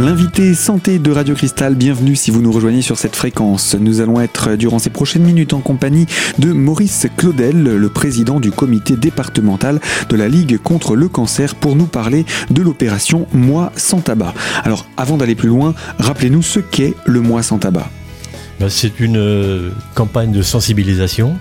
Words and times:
L'invité 0.00 0.54
santé 0.54 0.98
de 0.98 1.12
Radio 1.12 1.34
Cristal, 1.34 1.74
bienvenue 1.74 2.16
si 2.16 2.30
vous 2.30 2.40
nous 2.40 2.50
rejoignez 2.50 2.80
sur 2.80 2.96
cette 2.96 3.14
fréquence. 3.14 3.74
Nous 3.78 4.00
allons 4.00 4.18
être 4.18 4.56
durant 4.56 4.78
ces 4.78 4.88
prochaines 4.88 5.22
minutes 5.22 5.52
en 5.52 5.60
compagnie 5.60 6.06
de 6.38 6.54
Maurice 6.54 7.06
Claudel, 7.18 7.62
le 7.62 7.88
président 7.90 8.40
du 8.40 8.50
comité 8.50 8.96
départemental 8.96 9.78
de 10.08 10.16
la 10.16 10.26
Ligue 10.26 10.56
contre 10.56 10.96
le 10.96 11.08
cancer, 11.08 11.54
pour 11.54 11.76
nous 11.76 11.84
parler 11.84 12.24
de 12.48 12.62
l'opération 12.62 13.26
Moi 13.34 13.72
sans 13.76 14.00
tabac. 14.00 14.32
Alors 14.64 14.86
avant 14.96 15.18
d'aller 15.18 15.34
plus 15.34 15.50
loin, 15.50 15.74
rappelez-nous 15.98 16.40
ce 16.40 16.60
qu'est 16.60 16.94
le 17.04 17.20
Moi 17.20 17.42
sans 17.42 17.58
tabac. 17.58 17.90
Ben, 18.58 18.70
c'est 18.70 19.00
une 19.00 19.18
euh, 19.18 19.70
campagne 19.94 20.32
de 20.32 20.40
sensibilisation 20.40 21.36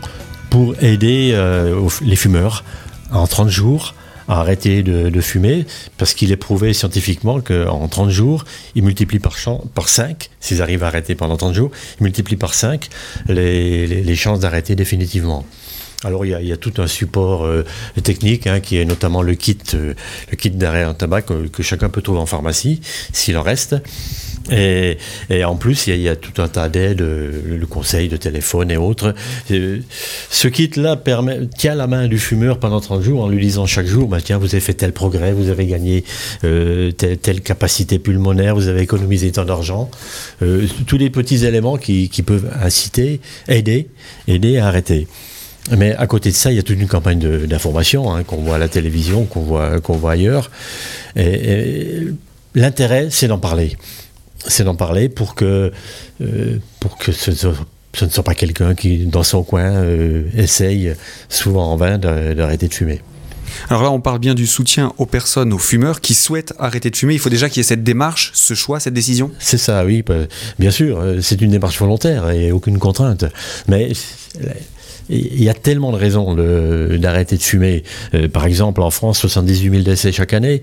pour 0.50 0.76
aider 0.82 1.32
euh, 1.34 1.80
les 2.02 2.18
fumeurs 2.18 2.66
en 3.10 3.26
30 3.26 3.48
jours 3.48 3.96
à 4.30 4.40
arrêter 4.40 4.84
de, 4.84 5.22
fumer, 5.22 5.66
parce 5.98 6.14
qu'il 6.14 6.32
est 6.32 6.38
prouvé 6.38 6.72
scientifiquement 6.74 7.42
qu'en 7.42 7.88
30 7.88 8.10
jours, 8.12 8.46
il 8.76 8.84
multiplie 8.84 9.20
par, 9.20 9.36
par 9.74 9.90
5, 9.90 10.30
s'ils 10.40 10.62
arrivent 10.62 10.84
à 10.84 10.88
arrêter 10.88 11.16
pendant 11.16 11.36
30 11.36 11.56
jours, 11.56 11.72
il 12.00 12.04
multiplie 12.04 12.38
par 12.38 12.54
5 12.54 12.90
les, 13.28 14.16
chances 14.16 14.40
d'arrêter 14.40 14.76
définitivement. 14.76 15.46
Alors 16.06 16.26
il 16.26 16.32
y, 16.32 16.52
a, 16.54 16.58
tout 16.58 16.74
un 16.78 16.88
support 16.88 17.46
euh, 17.46 17.66
technique 18.04 18.48
hein, 18.48 18.62
qui 18.62 18.78
est 18.78 18.86
notamment 18.86 19.22
le 19.22 19.36
kit, 19.36 19.58
euh, 19.74 19.94
le 20.32 20.38
kit 20.38 20.50
d'arrêt 20.50 20.86
en 20.86 20.94
tabac 20.94 21.24
que, 21.24 21.62
chacun 21.62 21.90
peut 21.90 22.02
trouver 22.02 22.20
en 22.20 22.26
pharmacie 22.26 22.80
s'il 23.12 23.38
en 23.38 23.42
reste. 23.42 23.76
Et, 24.52 24.98
en 25.44 25.56
plus, 25.56 25.88
il 25.88 26.02
y, 26.02 26.10
a 26.10 26.16
tout 26.16 26.42
un 26.42 26.48
tas 26.48 26.70
d'aides, 26.70 27.02
le 27.02 27.66
conseil 27.68 28.10
de 28.10 28.18
téléphone 28.18 28.72
et 28.72 28.78
autres. 28.78 29.14
Ce 29.50 30.48
kit-là 30.48 31.00
tient 31.58 31.76
la 31.76 31.88
main 31.88 32.08
du 32.08 32.18
fumeur 32.18 32.60
pendant 32.60 32.80
30 32.80 33.04
jours 33.04 33.24
en 33.24 33.30
lui 33.30 33.42
disant 33.42 33.66
chaque 33.66 33.86
jour, 33.86 34.08
bah, 34.08 34.20
tiens, 34.24 34.38
vous 34.38 34.48
avez 34.48 34.60
fait 34.60 34.74
tel 34.74 34.94
progrès, 34.94 35.34
vous 35.34 35.50
avez 35.50 35.68
gagné 35.68 36.04
euh, 36.44 36.92
telle, 36.92 37.42
capacité 37.42 38.00
pulmonaire, 38.00 38.56
vous 38.56 38.68
avez 38.68 38.82
économisé 38.82 39.32
tant 39.32 39.46
d'argent. 39.46 39.90
Euh, 40.42 40.68
tous 40.88 40.98
les 40.98 41.10
petits 41.10 41.46
éléments 41.46 41.78
qui, 41.78 42.10
peuvent 42.26 42.50
inciter, 42.62 43.22
aider, 43.48 43.88
aider 44.28 44.58
à 44.58 44.68
arrêter. 44.68 45.08
Mais 45.78 45.96
à 45.96 46.08
côté 46.08 46.30
de 46.30 46.36
ça, 46.36 46.52
il 46.52 46.56
y 46.56 46.60
a 46.60 46.64
toute 46.64 46.80
une 46.80 46.88
campagne 46.88 47.20
d'information 47.46 48.14
hein, 48.14 48.24
qu'on 48.24 48.38
voit 48.38 48.56
à 48.56 48.60
la 48.60 48.70
télévision, 48.70 49.26
qu'on 49.26 49.42
voit, 49.42 49.80
qu'on 49.80 49.98
voit 49.98 50.14
ailleurs. 50.14 50.50
et 51.16 52.08
l'intérêt, 52.56 53.08
c'est 53.12 53.28
d'en 53.28 53.38
parler 53.38 53.78
c'est 54.48 54.64
d'en 54.64 54.76
parler 54.76 55.10
pour 55.10 55.36
que, 55.36 55.72
euh, 56.22 56.58
pour 56.80 56.98
que 56.98 57.12
ce, 57.12 57.32
ne 57.32 58.10
soit 58.10 58.24
pas 58.24 58.36
quelqu'un 58.36 58.76
qui, 58.76 59.06
dans 59.06 59.24
son 59.24 59.44
coin, 59.44 59.72
euh, 59.72 60.24
essaye, 60.36 60.94
souvent 61.28 61.72
en 61.72 61.76
vain, 61.76 61.98
d'arrêter 61.98 62.68
de 62.68 62.74
fumer. 62.74 63.02
Alors 63.70 63.82
là, 63.82 63.92
on 63.92 64.00
parle 64.00 64.20
bien 64.20 64.36
du 64.36 64.46
soutien 64.46 64.94
aux 65.00 65.08
personnes, 65.08 65.52
aux 65.54 65.58
fumeurs 65.58 66.02
qui 66.02 66.14
souhaitent 66.14 66.54
arrêter 66.60 66.92
de 66.92 66.96
fumer. 66.96 67.16
Il 67.16 67.20
faut 67.20 67.32
déjà 67.32 67.50
qu'il 67.50 67.58
y 67.58 67.62
ait 67.62 67.64
cette 67.68 67.84
démarche, 67.84 68.32
ce 68.36 68.54
choix, 68.54 68.80
cette 68.80 68.94
décision. 68.94 69.32
C'est 69.40 69.58
ça, 69.58 69.84
oui. 69.86 70.04
Bah, 70.04 70.14
bien 70.60 70.72
sûr, 70.72 71.00
euh, 71.00 71.20
c'est 71.22 71.42
une 71.42 71.52
démarche 71.52 71.80
volontaire 71.80 72.30
et 72.30 72.52
aucune 72.52 72.78
contrainte. 72.78 73.26
Mais 73.68 73.92
il 75.10 75.44
y 75.44 75.50
a 75.50 75.54
tellement 75.54 75.92
de 75.92 75.98
raisons 75.98 76.36
d'arrêter 76.36 77.38
de, 77.38 77.42
fumer. 77.42 77.84
par 78.32 78.46
exemple, 78.46 78.82
en 78.82 78.92
France, 78.92 79.20
78 79.20 79.72
000 79.72 79.84
décès 79.84 80.12
chaque 80.12 80.34
année 80.34 80.62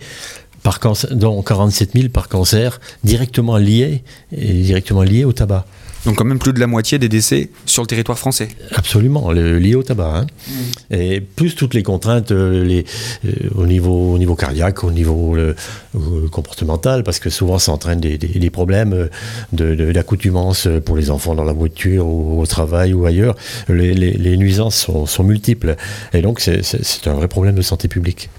par 0.63 0.81
dont 1.13 1.43
47 1.43 1.93
000 1.93 2.09
par 2.09 2.29
cancer 2.29 2.81
directement 3.05 3.57
liés, 3.57 4.03
directement 4.33 5.03
liés 5.03 5.25
au 5.25 5.33
tabac. 5.33 5.65
Donc 6.07 6.17
quand 6.17 6.25
même 6.25 6.39
plus 6.39 6.53
de 6.53 6.61
la 6.61 6.69
moitié 6.69 6.99
des 6.99 7.09
décès 7.09 7.51
sur 7.67 7.83
le 7.83 7.89
territoire 7.89 8.17
français. 8.17 8.49
Absolument, 8.73 9.33
liés 9.33 9.75
au 9.75 9.83
tabac. 9.83 10.19
Hein. 10.19 10.27
Mm. 10.49 10.95
Et 10.95 11.21
plus 11.21 11.57
toutes 11.57 11.75
les 11.75 11.83
contraintes 11.83 12.31
euh, 12.31 12.65
les, 12.65 12.85
euh, 13.25 13.33
au, 13.57 13.67
niveau, 13.67 14.15
au 14.15 14.19
niveau 14.19 14.37
cardiaque, 14.37 14.85
au 14.85 14.93
niveau 14.93 15.37
euh, 15.37 15.55
comportemental, 16.31 17.03
parce 17.03 17.19
que 17.19 17.29
souvent 17.29 17.59
ça 17.59 17.73
entraîne 17.73 17.99
des, 17.99 18.19
des, 18.19 18.51
problèmes 18.51 19.09
d'accoutumance 19.53 20.69
pour 20.85 20.97
les 20.97 21.11
enfants 21.11 21.35
dans 21.35 21.45
la 21.45 21.53
voiture 21.53 22.07
ou 22.07 22.41
au 22.41 22.47
travail 22.47 22.95
ou 22.95 23.05
ailleurs. 23.05 23.35
Les, 23.69 23.93
les 23.93 24.37
nuisances 24.37 24.77
sont, 24.77 25.07
sont 25.07 25.25
multiples. 25.25 25.75
Et 26.15 26.23
donc 26.23 26.41
c'est 26.41 27.07
un 27.07 27.15
vrai 27.15 27.27
problème 27.27 27.57
de 27.57 27.63
santé 27.63 27.89
publique. 27.89 28.31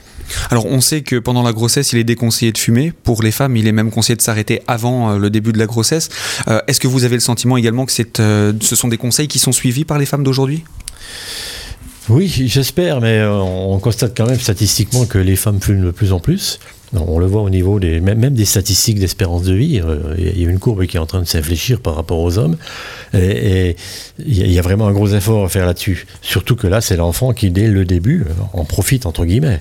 Alors 0.50 0.66
on 0.66 0.82
sait 0.82 1.02
que 1.02 1.16
pendant 1.18 1.44
la 1.44 1.54
grossesse, 1.54 1.94
il 1.94 2.00
est 2.00 2.04
déconseillé 2.04 2.52
de 2.52 2.58
fumer. 2.58 2.92
Pour 2.92 3.24
les 3.24 3.32
femmes, 3.32 3.56
il 3.56 3.68
est 3.68 3.72
même 3.72 3.92
conseillé 3.92 4.16
de 4.16 4.22
s'arrêter 4.22 4.62
avant 4.68 5.12
euh, 5.12 5.18
le 5.18 5.30
début 5.30 5.54
de 5.54 5.60
la 5.60 5.66
grossesse. 5.66 6.10
Euh, 6.48 6.62
est-ce 6.68 6.80
que 6.80 6.88
vous 6.88 7.04
avez 7.04 7.16
le 7.16 7.22
sentiment 7.22 7.58
également 7.58 7.86
que 7.86 7.92
euh, 8.20 8.54
ce 8.62 8.76
sont 8.76 8.88
des 8.88 8.98
conseils 8.98 9.28
qui 9.28 9.40
sont 9.40 9.52
suivis 9.52 9.86
par 9.86 9.98
les 9.98 10.06
femmes 10.06 10.24
d'aujourd'hui? 10.24 10.64
Oui, 12.10 12.28
j'espère, 12.48 13.02
mais 13.02 13.22
on 13.26 13.80
constate 13.80 14.16
quand 14.16 14.26
même 14.26 14.40
statistiquement 14.40 15.06
que 15.06 15.18
les 15.18 15.36
femmes 15.36 15.60
fument 15.60 15.84
de 15.84 15.92
plus 15.92 16.14
en 16.14 16.22
plus. 16.22 16.59
On 16.94 17.20
le 17.20 17.26
voit 17.26 17.42
au 17.42 17.50
niveau 17.50 17.80
même 17.82 18.34
des 18.34 18.46
statistiques 18.46 19.00
d'espérance 19.00 19.44
de 19.44 19.54
vie. 19.54 19.82
Il 20.18 20.42
y 20.42 20.46
a 20.46 20.50
une 20.50 20.59
courbe 20.59 20.86
qui 20.86 20.96
est 20.96 21.00
en 21.02 21.06
train 21.06 21.20
de 21.20 21.28
s'infléchir 21.28 21.82
par 21.82 21.96
rapport 21.96 22.20
aux 22.20 22.38
hommes. 22.38 22.56
Et, 23.14 23.76
il 24.26 24.52
y 24.52 24.58
a 24.58 24.62
vraiment 24.62 24.88
un 24.88 24.94
gros 24.94 25.09
effort 25.09 25.44
à 25.44 25.50
faire 25.50 25.66
là-dessus. 25.66 26.08
Surtout 26.22 26.56
que 26.56 26.68
là, 26.68 26.80
c'est 26.80 26.96
l'enfant 26.96 27.34
qui, 27.34 27.52
dès 27.52 27.68
le 27.68 27.84
début, 27.84 28.24
en 28.54 28.64
profite, 28.64 29.06
entre 29.06 29.26
guillemets. 29.26 29.59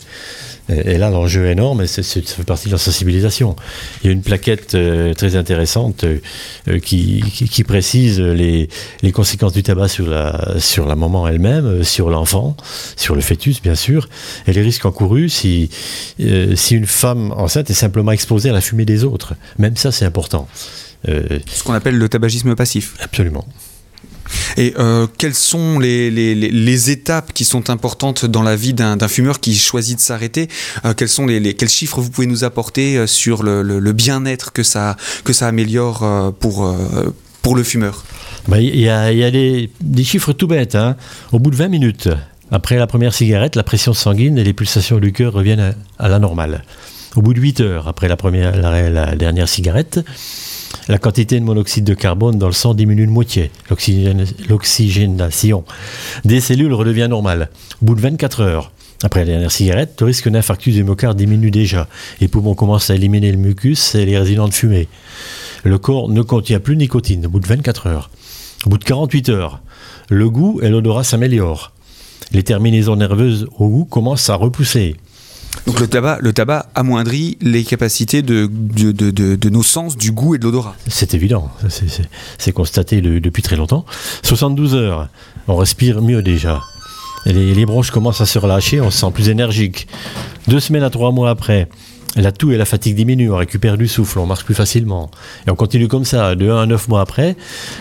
Et, 0.69 0.99
là, 0.99 1.11
l'enjeu 1.11 1.47
est 1.47 1.53
énorme, 1.53 1.83
et 1.83 1.87
ça 1.87 2.03
fait 2.03 2.45
partie 2.45 2.67
de 2.67 2.73
la 2.73 2.79
sensibilisation. 2.79 3.55
Il 4.03 4.07
y 4.07 4.11
a 4.11 4.13
une 4.13 4.23
plaquette 4.23 4.75
euh, 4.75 5.15
très 5.15 5.37
intéressante 5.37 6.05
euh, 6.05 6.19
euh, 6.69 6.81
qui, 6.81 7.23
qui, 7.23 7.63
précise 7.63 8.21
les, 8.21 8.69
les, 9.03 9.13
conséquences 9.13 9.53
du 9.53 9.63
tabac 9.63 9.89
sur 9.89 10.09
la, 10.09 10.59
sur 10.59 10.87
la 10.87 10.97
maman 10.97 11.29
elle-même, 11.29 11.85
sur 11.85 12.11
l'enfant, 12.11 12.57
sur 12.97 13.15
le 13.15 13.21
fœtus, 13.21 13.63
bien 13.63 13.77
sûr, 13.77 14.09
et 14.47 14.53
les 14.53 14.63
risques 14.63 14.85
encourus 14.85 15.29
si, 15.29 15.71
si 16.55 16.75
une 16.75 16.87
femme 16.87 17.33
enceinte 17.33 17.71
est 17.71 17.75
simplement 17.75 18.13
exposée 18.13 18.51
à 18.51 18.53
la 18.53 18.61
fumée 18.61 18.85
des 18.85 19.05
autres. 19.05 19.35
Même 19.59 19.77
ça, 19.77 19.93
c'est 19.93 20.05
important. 20.05 20.49
Ce 21.07 21.63
qu'on 21.65 21.75
appelle 21.75 21.97
le 21.97 22.09
tabagisme 22.09 22.57
passif. 22.57 22.95
Absolument. 23.01 23.47
Et 24.57 24.75
euh, 24.79 25.07
quelles 25.19 25.35
sont 25.35 25.79
les, 25.79 26.11
les, 26.11 26.35
les, 26.35 26.91
étapes 26.91 27.33
qui 27.33 27.45
sont 27.45 27.71
importantes 27.71 28.25
dans 28.25 28.43
la 28.43 28.57
vie 28.57 28.75
d'un 28.75 28.97
fumeur 29.09 29.41
qui 29.41 29.55
choisit 29.55 29.97
de 29.97 30.01
s'arrêter 30.01 30.49
euh, 30.85 30.95
quels, 30.95 31.09
sont 31.09 31.27
les, 31.27 31.55
Quels 31.55 31.69
chiffres 31.69 32.01
vous 32.01 32.11
pouvez 32.11 32.27
nous 32.27 32.45
apporter 32.45 32.97
euh, 32.97 33.07
sur 33.07 33.43
le, 33.43 33.63
le, 33.63 33.93
bien-être 33.93 34.53
que 34.53 34.63
ça, 34.63 34.97
que 35.25 35.33
ça 35.33 35.49
améliore 35.49 36.33
pour, 36.41 36.75
pour 37.43 37.57
le 37.57 37.63
fumeur? 37.63 38.05
Bah, 38.49 38.61
Il 38.61 38.79
y 38.79 38.89
a, 38.89 39.13
y 39.13 39.25
a 39.25 39.31
des, 39.31 39.71
des, 39.81 40.05
chiffres 40.05 40.33
tout 40.33 40.47
bêtes. 40.47 40.75
Hein. 40.75 40.97
Au 41.33 41.39
bout 41.39 41.51
de 41.51 41.57
20 41.57 41.69
minutes, 41.69 42.09
après 42.51 42.77
la 42.77 42.87
première 42.87 43.15
cigarette, 43.15 43.57
la 43.57 43.65
pression 43.65 43.95
sanguine 43.95 44.39
et 44.39 44.45
les 44.45 44.53
pulsations 44.53 44.99
du 44.99 45.13
cœur 45.13 45.33
reviennent 45.33 45.75
à, 45.99 46.09
la 46.09 46.19
normale. 46.19 46.65
Au 47.17 47.23
bout 47.23 47.35
de 47.35 47.41
8 47.41 47.61
heures, 47.61 47.89
après 47.89 48.09
la, 48.09 48.17
première, 48.17 48.57
la 48.57 49.17
dernière 49.17 49.49
cigarette, 49.49 50.05
la 50.89 50.99
quantité 50.99 51.41
de 51.41 51.45
monoxyde 51.45 51.85
de 51.85 51.95
carbone 51.95 52.39
dans 52.39 52.47
le 52.47 52.53
sang 52.53 52.75
diminue 52.75 53.07
de 53.07 53.11
moitié. 53.11 53.51
L'oxygénation 54.49 55.65
des 56.25 56.41
cellules 56.41 56.73
redevient 56.73 57.09
normale. 57.09 57.51
Au 57.83 57.87
bout 57.87 57.95
de 57.95 58.01
24 58.01 58.41
heures, 58.41 58.73
après 59.03 59.21
la 59.21 59.27
dernière 59.27 59.53
cigarette, 59.53 60.01
le 60.01 60.07
risque 60.07 60.29
d'infarctus 60.29 60.75
du 60.75 60.85
myocarde 60.85 61.17
diminue 61.17 61.51
déjà. 61.51 61.89
Les 62.21 62.29
poumons 62.29 62.55
commencent 62.55 62.91
à 62.91 62.95
éliminer 62.95 63.31
le 63.31 63.39
mucus 63.39 63.95
et 63.95 64.07
les 64.07 64.19
résidents 64.19 64.49
de 64.49 64.55
fumée. 64.55 64.89
Le 65.65 65.79
corps 65.79 66.09
ne 66.09 66.23
contient 66.23 66.61
plus 66.61 66.77
de 66.77 66.81
nicotine 66.81 67.27
au 67.27 67.29
bout 67.29 67.41
de 67.41 67.47
24 67.47 67.89
heures. 67.89 68.11
Au 68.65 68.71
bout 68.71 68.79
de 68.79 68.85
48 68.85 69.29
heures, 69.29 69.61
le 70.09 70.31
goût 70.31 70.61
et 70.63 70.69
l'odorat 70.69 71.05
s'améliorent. 71.05 71.73
Les 72.33 72.43
terminaisons 72.43 72.97
nerveuses 72.97 73.47
au 73.59 73.69
goût 73.69 73.85
commencent 73.85 74.31
à 74.31 74.35
repousser. 74.35 74.97
Donc 75.67 75.81
le 75.81 76.33
tabac, 76.33 76.67
amoindrit 76.75 77.39
les 77.41 77.65
capacités 77.65 78.23
de, 78.23 78.49
nos 79.49 79.63
sens, 79.63 79.97
du 79.97 80.13
goût 80.13 80.35
et 80.35 80.39
de 80.39 80.45
l'odorat. 80.45 80.77
C'est 80.87 81.15
évident, 81.15 81.51
c'est 82.39 82.53
constaté 82.53 83.01
depuis 83.01 83.43
très 83.43 83.57
longtemps. 83.57 83.85
72 84.23 84.75
heures, 84.75 85.09
on 85.49 85.57
respire 85.57 86.03
mieux 86.03 86.23
déjà. 86.23 86.63
Les, 87.25 87.55
les, 87.55 87.67
bronches 87.67 87.91
commencent 87.91 88.21
à 88.21 88.27
se 88.27 88.39
relâcher, 88.39 88.81
on 88.81 88.91
se 88.91 88.99
sent 88.99 89.11
plus 89.13 89.31
énergique. 89.31 89.89
Deux 90.47 90.61
semaines 90.61 90.85
à 90.85 90.91
trois 90.91 91.11
mois 91.11 91.31
après, 91.31 91.69
la 92.17 92.33
toux 92.33 92.53
et 92.53 92.57
la 92.57 92.65
fatigue 92.65 92.97
diminuent, 92.97 93.31
on 93.31 93.37
récupère 93.37 93.77
du 93.77 93.89
souffle, 93.89 94.19
on 94.19 94.27
marche 94.27 94.45
plus 94.45 94.55
facilement. 94.55 95.11
Et 95.47 95.51
on 95.51 95.57
continue 95.57 95.89
comme 95.89 96.05
ça, 96.05 96.35
de 96.35 96.49
1 96.49 96.63
à 96.63 96.67
9 96.67 96.89
mois 96.89 97.01
après, 97.01 97.37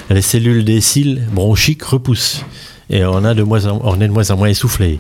les 0.10 0.22
cellules 0.22 0.66
des 0.66 0.82
cils 0.82 1.26
bronchiques 1.32 1.84
repoussent 1.84 2.44
et 2.90 3.04
on, 3.06 3.22
moins 3.22 3.32
est 3.32 3.36
de 3.36 3.44
moins 4.14 4.32
en 4.32 4.38
moins 4.38 4.48
essoufflé. 4.48 5.00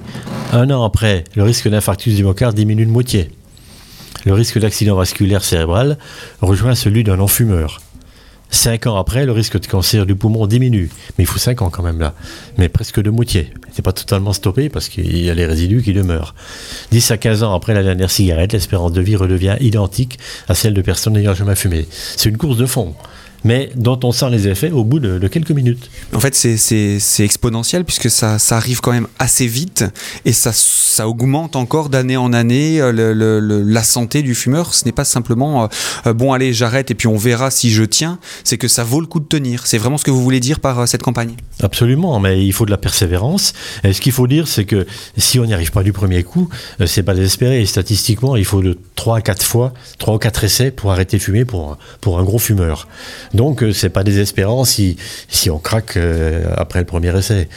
Un 0.52 0.70
an 0.72 0.84
après, 0.84 1.24
le 1.36 1.44
risque 1.44 1.70
d'infarctus 1.70 2.16
du 2.16 2.24
myocarde 2.24 2.56
diminue 2.56 2.86
de 2.86 2.92
moitié. 2.92 3.30
Le 4.26 4.34
risque 4.34 4.60
d'accident 4.60 4.96
vasculaire 4.96 5.44
cérébral 5.44 5.98
rejoint 6.42 6.74
celui 6.74 7.04
d'un 7.04 7.18
non-fumeur. 7.18 7.82
Cinq 8.50 8.88
ans 8.88 8.98
après, 8.98 9.26
le 9.26 9.32
risque 9.32 9.60
de 9.60 9.68
cancer 9.68 10.06
du 10.06 10.16
poumon 10.16 10.48
diminue. 10.48 10.90
Mais 11.18 11.24
il 11.24 11.28
faut 11.28 11.40
cinq 11.40 11.62
ans 11.62 11.70
quand 11.70 11.84
même 11.84 12.00
là. 12.00 12.14
Mais 12.58 12.70
presque 12.70 13.02
de 13.02 13.10
moitié. 13.10 13.52
C'est 13.72 13.82
pas 13.82 13.92
totalement 13.92 14.34
stoppé 14.34 14.70
parce 14.70 14.88
qu'il 14.88 15.24
y 15.24 15.30
a 15.30 15.34
les 15.34 15.46
résidus 15.46 15.81
qui 15.81 15.94
demeurent. 15.94 16.34
10 16.92 17.12
à 17.12 17.18
15 17.18 17.44
ans 17.44 17.54
après 17.54 17.74
la 17.74 17.84
dernière 17.84 18.10
cigarette, 18.10 18.54
l'espérance 18.54 18.94
de 18.94 19.02
vie 19.02 19.16
redevient 19.16 19.58
identique 19.60 20.20
à 20.48 20.56
celle 20.56 20.74
de 20.74 20.81
personnes 20.81 21.14
n'ayant 21.14 21.34
jamais 21.34 21.56
fumé. 21.56 21.86
C'est 21.92 22.30
une 22.30 22.38
course 22.38 22.58
de 22.58 22.66
fond. 22.66 22.96
Mais 23.45 23.69
dont 23.75 24.00
on 24.03 24.12
sent 24.12 24.30
les 24.31 24.47
effets 24.47 24.71
au 24.71 24.83
bout 24.83 25.00
de, 25.00 25.25
quelques 25.27 25.51
minutes. 25.51 25.89
En 26.13 26.19
fait, 26.19 26.36
c'est 26.36 27.24
exponentiel 27.24 27.86
puisque 27.86 28.09
ça, 28.09 28.39
ça, 28.39 28.57
arrive 28.57 28.81
quand 28.81 28.92
même 28.92 29.07
assez 29.19 29.47
vite 29.47 29.86
et 30.25 30.33
ça, 30.33 30.51
ça 30.53 31.07
augmente 31.07 31.56
encore 31.56 31.89
d'année 31.89 32.18
en 32.18 32.33
année 32.33 32.80
le, 32.80 33.13
la 33.63 33.83
santé 33.83 34.24
du 34.24 34.36
fumeur. 34.36 34.74
Ce 34.74 34.86
n'est 34.86 34.92
pas 34.92 35.06
simplement 35.06 35.69
euh, 36.07 36.13
bon, 36.13 36.33
allez, 36.33 36.53
j'arrête 36.53 36.92
et 36.92 36.95
puis 36.95 37.07
on 37.07 37.18
verra 37.18 37.51
si 37.51 37.69
je 37.69 37.83
tiens. 37.83 38.19
C'est 38.44 38.57
que 38.57 38.68
ça 38.68 38.83
vaut 38.83 39.00
le 39.00 39.07
coup 39.07 39.19
de 39.19 39.25
tenir. 39.25 39.68
C'est 39.68 39.77
vraiment 39.77 39.97
ce 39.97 40.03
que 40.03 40.12
vous 40.12 40.24
voulez 40.24 40.39
dire 40.39 40.59
par 40.59 40.88
cette 40.88 41.03
campagne? 41.03 41.36
Absolument, 41.62 42.19
mais 42.19 42.44
il 42.44 42.51
faut 42.51 42.65
de 42.65 42.71
la 42.71 42.77
persévérance. 42.77 43.53
Et 43.83 43.94
ce 43.94 44.01
qu'il 44.01 44.12
faut 44.12 44.27
dire, 44.27 44.47
c'est 44.47 44.65
que 44.65 44.88
si 45.18 45.39
on 45.39 45.45
n'y 45.45 45.53
arrive 45.53 45.71
pas 45.71 45.83
du 45.83 45.94
premier 45.94 46.24
coup, 46.24 46.50
c'est 46.86 47.03
pas 47.03 47.13
désespéré. 47.13 47.62
Et 47.62 47.65
statistiquement, 47.65 48.36
il 48.36 48.45
faut 48.45 48.62
de 48.62 48.77
3 48.95 49.18
à 49.18 49.21
4 49.21 49.44
fois, 49.44 49.74
3 50.00 50.15
ou 50.15 50.18
4 50.18 50.44
essais 50.44 50.71
pour 50.71 50.92
arrêter 50.92 51.18
de 51.18 51.21
fumer 51.21 51.45
pour, 51.45 51.77
pour 52.01 52.19
un 52.19 52.24
gros 52.24 52.39
fumeur. 52.39 52.88
Donc, 53.36 53.64
euh, 53.64 53.74
c'est 53.74 53.90
pas 53.90 54.04
désespérant 54.04 54.66
si, 54.66 54.98
si 55.28 55.50
on 55.50 55.60
craque 55.60 55.98
euh, 55.98 56.46
après 56.56 56.80
le 56.80 56.86
premier 56.86 57.16
essai. 57.18 57.48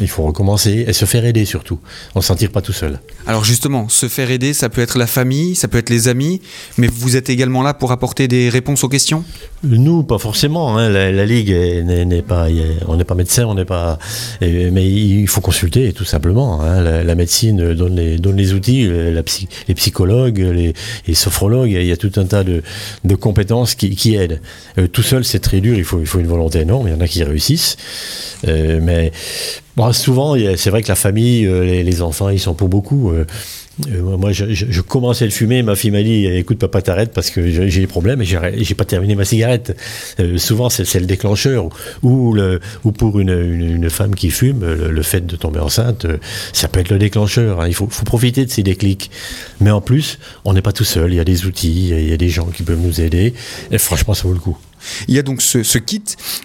Il 0.00 0.08
faut 0.08 0.24
recommencer 0.24 0.84
et 0.86 0.92
se 0.92 1.04
faire 1.04 1.24
aider 1.24 1.44
surtout. 1.44 1.78
On 2.14 2.18
ne 2.18 2.22
se 2.22 2.28
sentir 2.28 2.50
pas 2.50 2.60
tout 2.60 2.72
seul. 2.72 3.00
Alors 3.26 3.44
justement, 3.44 3.88
se 3.88 4.08
faire 4.08 4.30
aider, 4.30 4.52
ça 4.52 4.68
peut 4.68 4.82
être 4.82 4.98
la 4.98 5.06
famille, 5.06 5.54
ça 5.54 5.68
peut 5.68 5.78
être 5.78 5.90
les 5.90 6.08
amis, 6.08 6.40
mais 6.76 6.88
vous 6.88 7.16
êtes 7.16 7.30
également 7.30 7.62
là 7.62 7.74
pour 7.74 7.92
apporter 7.92 8.28
des 8.28 8.48
réponses 8.48 8.84
aux 8.84 8.88
questions? 8.88 9.24
Nous, 9.62 10.02
pas 10.02 10.18
forcément. 10.18 10.76
Hein. 10.76 10.90
La, 10.90 11.26
Ligue 11.26 11.50
n'est 11.50 12.22
pas, 12.22 12.46
on 12.86 12.96
n'est 12.96 13.04
pas 13.04 13.14
médecin, 13.14 13.46
on 13.46 13.54
n'est 13.54 13.64
pas, 13.64 13.98
mais 14.40 14.86
il 14.86 15.26
faut 15.28 15.40
consulter 15.40 15.92
tout 15.92 16.04
simplement. 16.04 16.62
Hein. 16.62 16.82
La, 17.02 17.14
médecine 17.14 17.74
donne 17.74 17.96
les, 17.96 18.18
donne 18.18 18.36
les 18.36 18.52
outils, 18.52 18.88
les 18.88 19.74
psychologues, 19.74 20.38
les, 20.38 21.14
sophrologues, 21.14 21.70
il 21.70 21.86
y 21.86 21.92
a 21.92 21.96
tout 21.96 22.12
un 22.16 22.24
tas 22.24 22.44
de, 22.44 22.62
compétences 23.16 23.74
qui, 23.74 24.14
aident. 24.14 24.40
Euh, 24.78 24.86
tout 24.86 25.02
seul, 25.02 25.24
c'est 25.24 25.40
très 25.40 25.60
dur. 25.60 25.76
Il 25.76 25.84
faut, 25.84 26.00
il 26.00 26.06
faut 26.06 26.20
une 26.20 26.26
volonté 26.26 26.60
énorme. 26.60 26.88
Il 26.88 26.92
y 26.92 26.96
en 26.96 27.00
a 27.00 27.08
qui 27.08 27.22
réussissent, 27.24 27.76
euh, 28.46 28.78
mais 28.82 29.12
Bon, 29.76 29.92
souvent, 29.92 30.34
c'est 30.56 30.70
vrai 30.70 30.82
que 30.82 30.88
la 30.88 30.94
famille, 30.94 31.44
euh, 31.44 31.82
les, 31.82 32.00
enfants, 32.00 32.30
ils 32.30 32.40
sont 32.40 32.54
pour 32.54 32.70
beaucoup. 32.70 33.10
Euh, 33.10 33.26
euh, 33.88 34.16
moi, 34.16 34.32
je, 34.32 34.80
commençais 34.80 35.26
à 35.26 35.30
fumer, 35.30 35.62
ma 35.62 35.76
fille 35.76 35.90
m'a 35.90 36.02
dit 36.02 36.24
"Écoute, 36.24 36.58
papa, 36.58 36.80
t'arrêtes 36.80 37.12
parce 37.12 37.28
que 37.28 37.46
j'ai 37.46 37.80
des 37.80 37.86
problèmes 37.86 38.22
et 38.22 38.24
j'ai 38.24 38.74
pas 38.74 38.86
terminé 38.86 39.14
ma 39.14 39.26
cigarette." 39.26 39.76
souvent, 40.38 40.70
c'est 40.70 40.98
le 40.98 41.04
déclencheur. 41.04 41.68
Ou, 42.02 42.32
le, 42.32 42.60
ou 42.84 42.92
pour 42.92 43.20
une, 43.20 43.90
femme 43.90 44.14
qui 44.14 44.30
fume, 44.30 44.64
le, 44.64 45.02
fait 45.02 45.26
de 45.26 45.36
tomber 45.36 45.60
enceinte, 45.60 46.06
ça 46.54 46.68
peut 46.68 46.80
être 46.80 46.90
le 46.90 46.98
déclencheur. 46.98 47.60
Hein. 47.60 47.68
Il 47.68 47.74
faut, 47.74 47.86
profiter 47.86 48.46
de 48.46 48.50
ces 48.50 48.62
déclics. 48.62 49.10
Mais 49.60 49.70
en 49.70 49.82
plus, 49.82 50.18
on 50.46 50.54
n'est 50.54 50.62
pas 50.62 50.72
tout 50.72 50.84
seul. 50.84 51.12
Il 51.12 51.16
y 51.16 51.20
a 51.20 51.24
des 51.24 51.44
outils, 51.44 51.90
il 51.90 52.08
y 52.08 52.14
a 52.14 52.16
des 52.16 52.30
gens 52.30 52.46
qui 52.46 52.62
peuvent 52.62 52.80
nous 52.80 53.02
aider. 53.02 53.34
Franchement, 53.76 54.14
ça 54.14 54.22
vaut 54.22 54.32
le 54.32 54.40
coup. 54.40 54.56
Il 55.06 55.14
y 55.14 55.18
a 55.18 55.22
donc 55.22 55.42
ce, 55.42 55.62
ce 55.62 55.76
kit. 55.76 56.02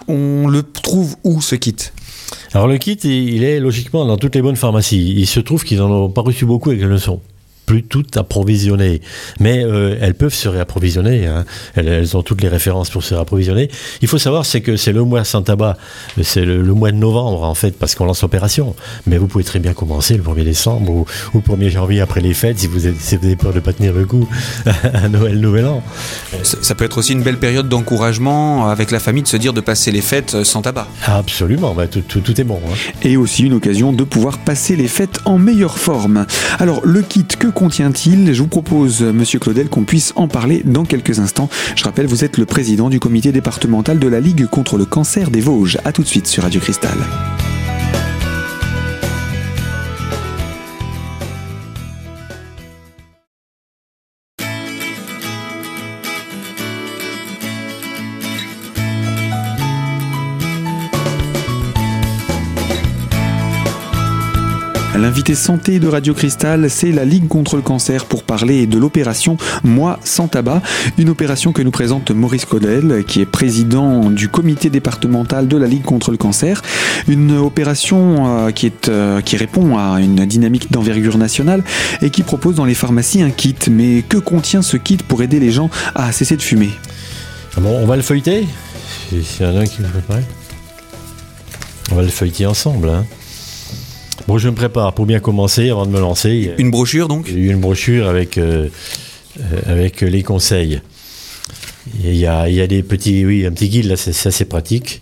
On 0.10 0.50
le 0.50 0.63
trouve 0.63 1.16
où 1.24 1.42
ce 1.42 1.56
kit? 1.56 1.78
Alors 2.53 2.68
le 2.68 2.77
kit, 2.77 2.98
il 3.03 3.44
est 3.44 3.59
logiquement 3.59 4.06
dans 4.06 4.18
toutes 4.18 4.36
les 4.36 4.42
bonnes 4.42 4.57
pharmacies. 4.57 5.13
Il 5.15 5.27
se 5.27 5.39
trouve 5.39 5.63
qu'ils 5.63 5.77
n'en 5.77 5.89
ont 5.89 6.09
pas 6.09 6.21
reçu 6.21 6.45
beaucoup 6.45 6.71
et 6.71 6.77
qu'elles 6.77 6.89
le 6.89 6.98
sont 6.98 7.21
plus 7.65 7.83
toutes 7.83 8.17
approvisionnées. 8.17 9.01
Mais 9.39 9.63
euh, 9.63 9.97
elles 10.01 10.15
peuvent 10.15 10.33
se 10.33 10.49
réapprovisionner. 10.49 11.27
Hein. 11.27 11.45
Elles, 11.75 12.17
ont 12.17 12.23
toutes 12.23 12.41
les 12.41 12.47
références 12.47 12.89
pour 12.89 13.03
se 13.03 13.13
réapprovisionner. 13.13 13.69
Il 14.01 14.07
faut 14.07 14.17
savoir, 14.17 14.45
c'est 14.45 14.61
que 14.61 14.75
c'est 14.75 14.91
le 14.91 15.03
mois 15.03 15.23
sans 15.23 15.41
tabac, 15.41 15.77
c'est 16.21 16.45
le, 16.45 16.61
mois 16.73 16.91
de 16.91 16.97
novembre 16.97 17.43
en 17.43 17.55
fait, 17.55 17.77
parce 17.77 17.95
qu'on 17.95 18.05
lance 18.05 18.21
l'opération. 18.21 18.75
Mais 19.07 19.17
vous 19.17 19.27
pouvez 19.27 19.43
très 19.43 19.59
bien 19.59 19.73
commencer 19.73 20.17
le 20.17 20.23
1er 20.23 20.43
décembre 20.43 20.91
ou, 20.91 21.05
le 21.33 21.39
1er 21.39 21.69
janvier 21.69 22.01
après 22.01 22.21
les 22.21 22.33
fêtes 22.33 22.59
si 22.59 22.67
vous, 22.67 22.87
êtes, 22.87 22.95
avez 23.13 23.35
peur 23.35 23.51
de 23.51 23.57
ne 23.57 23.61
pas 23.61 23.73
tenir 23.73 23.93
le 23.93 24.05
coup 24.05 24.27
à 24.93 25.07
Noël, 25.07 25.39
Nouvel 25.39 25.65
An. 25.65 25.83
Ça, 26.43 26.75
peut 26.75 26.85
être 26.85 26.97
aussi 26.97 27.13
une 27.13 27.23
belle 27.23 27.37
période 27.37 27.69
d'encouragement 27.69 28.69
avec 28.69 28.91
la 28.91 28.99
famille 28.99 29.23
de 29.23 29.27
se 29.27 29.37
dire 29.37 29.53
de 29.53 29.61
passer 29.61 29.91
les 29.91 30.01
fêtes 30.01 30.43
sans 30.43 30.61
tabac. 30.61 30.87
Absolument, 31.05 31.73
bah, 31.73 31.87
tout, 31.87 32.01
tout, 32.01 32.41
est 32.41 32.43
bon. 32.43 32.59
Hein. 32.67 32.75
Et 33.03 33.17
aussi 33.17 33.43
une 33.43 33.53
occasion 33.53 33.93
de 33.93 34.03
pouvoir 34.03 34.37
passer 34.39 34.75
les 34.75 34.87
fêtes 34.87 35.19
en 35.25 35.37
meilleure 35.37 35.77
forme. 35.77 36.25
Alors 36.59 36.81
le 36.83 37.01
kit 37.01 37.25
que 37.25 37.47
contient-il? 37.61 38.33
Je 38.33 38.41
vous 38.41 38.47
propose, 38.47 39.03
Monsieur 39.03 39.37
Claudel, 39.37 39.69
qu'on 39.69 39.83
puisse 39.83 40.13
en 40.15 40.27
parler 40.27 40.63
dans 40.65 40.83
quelques 40.83 41.19
instants. 41.19 41.47
Je 41.75 41.83
rappelle, 41.83 42.07
vous 42.07 42.25
êtes 42.25 42.39
le 42.39 42.47
président 42.47 42.89
du 42.89 42.99
comité 42.99 43.31
départemental 43.31 43.99
de 43.99 44.07
la 44.07 44.19
Ligue 44.19 44.47
contre 44.47 44.79
le 44.79 44.85
cancer 44.85 45.29
des 45.29 45.41
Vosges. 45.41 45.77
A 45.85 45.91
tout 45.91 46.01
de 46.01 46.07
suite 46.07 46.25
sur 46.25 46.41
Radio 46.41 46.59
Cristal. 46.59 46.97
L'invité 65.11 65.35
santé 65.35 65.79
de 65.79 65.89
Radio 65.89 66.13
Cristal, 66.13 66.69
c'est 66.69 66.93
la 66.93 67.03
Ligue 67.03 67.27
contre 67.27 67.57
le 67.57 67.61
cancer 67.61 68.05
pour 68.05 68.23
parler 68.23 68.65
de 68.65 68.77
l'opération 68.77 69.35
Moi 69.61 69.99
sans 70.05 70.29
tabac, 70.29 70.61
une 70.97 71.09
opération 71.09 71.51
que 71.51 71.61
nous 71.61 71.69
présente 71.69 72.11
Maurice 72.11 72.45
Codel, 72.45 73.03
qui 73.03 73.19
est 73.19 73.25
président 73.25 74.09
du 74.09 74.29
comité 74.29 74.69
départemental 74.69 75.49
de 75.49 75.57
la 75.57 75.67
Ligue 75.67 75.83
contre 75.83 76.11
le 76.11 76.17
cancer. 76.17 76.61
Une 77.09 77.35
opération 77.35 78.25
euh, 78.25 78.51
qui, 78.51 78.71
euh, 78.87 79.19
qui 79.19 79.35
répond 79.35 79.77
à 79.77 79.99
une 79.99 80.25
dynamique 80.25 80.71
d'envergure 80.71 81.17
nationale 81.17 81.61
et 82.01 82.09
qui 82.09 82.23
propose 82.23 82.55
dans 82.55 82.63
les 82.63 82.73
pharmacies 82.73 83.21
un 83.21 83.31
kit. 83.31 83.57
Mais 83.69 84.03
que 84.03 84.15
contient 84.15 84.61
ce 84.61 84.77
kit 84.77 84.95
pour 84.95 85.21
aider 85.21 85.41
les 85.41 85.51
gens 85.51 85.69
à 85.93 86.13
cesser 86.13 86.37
de 86.37 86.41
fumer? 86.41 86.69
Ah 87.57 87.59
On 87.65 87.85
va 87.85 87.97
le 87.97 88.01
feuilleter? 88.01 88.47
C'est 89.09 89.43
un 89.43 89.65
qui 89.65 89.81
me 89.81 89.87
On 91.91 91.95
va 91.95 92.01
le 92.01 92.07
feuilleter 92.07 92.45
ensemble. 92.45 92.87
Hein. 92.87 93.05
Bon, 94.27 94.37
je 94.37 94.49
me 94.49 94.55
prépare 94.55 94.93
pour 94.93 95.05
bien 95.05 95.19
commencer 95.19 95.69
avant 95.69 95.85
de 95.85 95.91
me 95.91 95.99
lancer. 95.99 96.51
Une 96.57 96.71
brochure 96.71 97.07
donc? 97.07 97.29
Une 97.29 97.59
brochure 97.59 98.07
avec, 98.07 98.37
euh, 98.37 98.69
euh, 99.39 99.43
avec 99.65 100.01
les 100.01 100.23
conseils. 100.23 100.81
Il 102.03 102.15
y, 102.15 102.27
a, 102.27 102.47
il 102.47 102.55
y 102.55 102.61
a 102.61 102.67
des 102.67 102.83
petits, 102.83 103.25
oui, 103.25 103.45
un 103.45 103.51
petit 103.51 103.69
guide 103.69 103.85
là, 103.85 103.97
c'est 103.97 104.27
assez 104.27 104.45
pratique. 104.45 105.01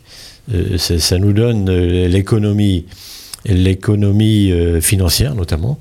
Euh, 0.53 0.77
ça 0.77 1.17
nous 1.17 1.33
donne 1.33 1.69
l'économie 1.69 2.85
l'économie 3.45 4.51
financière 4.81 5.35
notamment. 5.35 5.79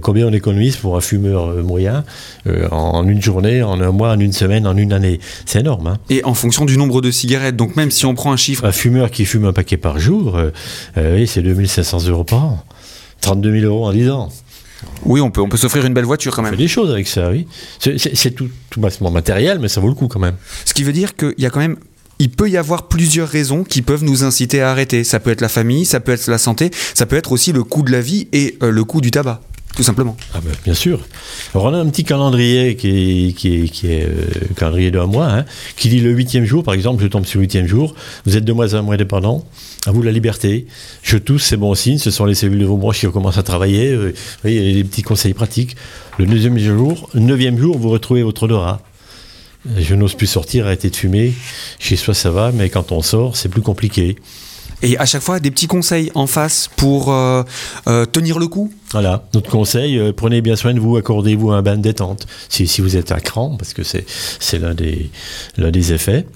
combien 0.00 0.26
on 0.26 0.32
économise 0.32 0.76
pour 0.76 0.96
un 0.96 1.00
fumeur 1.00 1.62
moyen 1.62 2.04
en 2.70 3.06
une 3.06 3.20
journée, 3.22 3.62
en 3.62 3.80
un 3.80 3.92
mois, 3.92 4.12
en 4.12 4.20
une 4.20 4.32
semaine, 4.32 4.66
en 4.66 4.76
une 4.76 4.92
année? 4.92 5.20
C'est 5.44 5.60
énorme. 5.60 5.86
Hein. 5.86 5.98
Et 6.08 6.24
en 6.24 6.34
fonction 6.34 6.64
du 6.64 6.78
nombre 6.78 7.02
de 7.02 7.10
cigarettes, 7.10 7.56
donc 7.56 7.76
même 7.76 7.90
si 7.90 8.06
on 8.06 8.14
prend 8.14 8.32
un 8.32 8.36
chiffre... 8.36 8.64
Un 8.64 8.72
fumeur 8.72 9.10
qui 9.10 9.24
fume 9.26 9.44
un 9.44 9.52
paquet 9.52 9.76
par 9.76 9.98
jour, 9.98 10.38
oui, 10.96 11.26
c'est 11.26 11.42
2500 11.42 12.08
euros 12.08 12.24
par 12.24 12.44
an. 12.44 12.64
32 13.20 13.60
000 13.60 13.72
euros 13.72 13.86
en 13.86 13.92
10 13.92 14.10
ans. 14.10 14.28
Oui, 15.04 15.20
on 15.20 15.30
peut, 15.30 15.40
on 15.40 15.48
peut 15.48 15.56
s'offrir 15.56 15.86
une 15.86 15.94
belle 15.94 16.04
voiture 16.04 16.34
quand 16.34 16.42
même. 16.42 16.52
On 16.52 16.56
fait 16.56 16.62
des 16.62 16.68
choses 16.68 16.90
avec 16.90 17.08
ça, 17.08 17.30
oui. 17.30 17.46
C'est 17.78 18.34
tout, 18.34 18.48
tout 18.70 18.80
matériel, 18.80 19.58
mais 19.58 19.68
ça 19.68 19.80
vaut 19.80 19.88
le 19.88 19.94
coup 19.94 20.08
quand 20.08 20.20
même. 20.20 20.36
Ce 20.64 20.74
qui 20.74 20.84
veut 20.84 20.92
dire 20.92 21.16
qu'il 21.16 21.34
y 21.38 21.46
a 21.46 21.50
quand 21.50 21.60
même 21.60 21.76
il 22.18 22.30
peut 22.30 22.48
y 22.48 22.56
avoir 22.56 22.88
plusieurs 22.88 23.28
raisons 23.28 23.64
qui 23.64 23.82
peuvent 23.82 24.04
nous 24.04 24.24
inciter 24.24 24.60
à 24.60 24.70
arrêter. 24.70 25.04
Ça 25.04 25.20
peut 25.20 25.30
être 25.30 25.40
la 25.40 25.48
famille, 25.48 25.84
ça 25.84 26.00
peut 26.00 26.12
être 26.12 26.28
la 26.28 26.38
santé, 26.38 26.70
ça 26.94 27.06
peut 27.06 27.16
être 27.16 27.32
aussi 27.32 27.52
le 27.52 27.64
coût 27.64 27.82
de 27.82 27.92
la 27.92 28.00
vie 28.00 28.28
et 28.32 28.56
euh, 28.62 28.70
le 28.70 28.84
coût 28.84 29.00
du 29.00 29.10
tabac 29.10 29.40
tout 29.74 29.82
simplement. 29.82 30.16
Ah 30.32 30.40
ben, 30.42 30.52
bien 30.64 30.74
sûr. 30.74 31.00
Alors 31.52 31.66
on 31.66 31.74
a 31.74 31.78
un 31.78 31.86
petit 31.86 32.04
calendrier 32.04 32.76
qui 32.76 33.34
est, 33.44 33.84
euh, 33.84 34.08
calendrier 34.56 34.90
d'un 34.90 35.06
mois, 35.06 35.26
hein, 35.26 35.44
qui 35.76 35.88
dit 35.88 36.00
le 36.00 36.10
huitième 36.10 36.44
jour, 36.44 36.62
par 36.62 36.74
exemple, 36.74 37.02
je 37.02 37.08
tombe 37.08 37.24
sur 37.24 37.38
le 37.38 37.42
huitième 37.42 37.66
jour, 37.66 37.94
vous 38.24 38.36
êtes 38.36 38.44
de 38.44 38.52
moins 38.52 38.74
en 38.74 38.82
moins 38.82 38.96
dépendant, 38.96 39.44
à 39.86 39.90
vous 39.90 40.02
la 40.02 40.12
liberté, 40.12 40.66
je 41.02 41.18
tousse, 41.18 41.44
c'est 41.44 41.56
bon 41.56 41.74
signe, 41.74 41.98
ce 41.98 42.10
sont 42.10 42.24
les 42.24 42.34
cellules 42.34 42.60
de 42.60 42.66
vos 42.66 42.76
broches 42.76 43.00
qui 43.00 43.06
recommencent 43.06 43.38
à 43.38 43.42
travailler, 43.42 43.90
euh, 43.90 44.10
vous 44.10 44.40
voyez, 44.42 44.60
il 44.60 44.68
y 44.68 44.70
a 44.70 44.82
des 44.82 44.88
petits 44.88 45.02
conseils 45.02 45.34
pratiques. 45.34 45.76
Le 46.18 46.26
deuxième 46.26 46.56
jour, 46.58 47.10
neuvième 47.14 47.58
jour, 47.58 47.76
vous 47.76 47.90
retrouvez 47.90 48.22
votre 48.22 48.44
odorat. 48.44 48.80
Je 49.76 49.94
n'ose 49.94 50.14
plus 50.14 50.26
sortir, 50.26 50.66
arrêter 50.66 50.90
de 50.90 50.96
fumer. 50.96 51.32
Chez 51.78 51.96
soi, 51.96 52.14
ça 52.14 52.30
va, 52.30 52.52
mais 52.52 52.68
quand 52.68 52.92
on 52.92 53.00
sort, 53.02 53.36
c'est 53.36 53.48
plus 53.48 53.62
compliqué. 53.62 54.16
Et 54.82 54.98
à 54.98 55.06
chaque 55.06 55.22
fois, 55.22 55.40
des 55.40 55.50
petits 55.50 55.66
conseils 55.66 56.10
en 56.14 56.26
face 56.26 56.68
pour 56.76 57.10
euh, 57.10 57.42
euh, 57.86 58.04
tenir 58.04 58.38
le 58.38 58.48
coup? 58.48 58.72
Voilà, 58.92 59.24
notre 59.32 59.50
conseil, 59.50 59.98
euh, 59.98 60.12
prenez 60.14 60.42
bien 60.42 60.56
soin 60.56 60.74
de 60.74 60.80
vous, 60.80 60.96
accordez-vous 60.96 61.52
un 61.52 61.62
bain 61.62 61.76
de 61.76 61.82
détente 61.82 62.26
si, 62.50 62.66
si 62.66 62.82
vous 62.82 62.96
êtes 62.96 63.10
à 63.10 63.20
cran, 63.20 63.56
parce 63.56 63.72
que 63.72 63.82
c'est 63.82 64.58
l'un 64.58 64.74
des, 64.74 65.10
des 65.56 65.92
effets. 65.92 66.26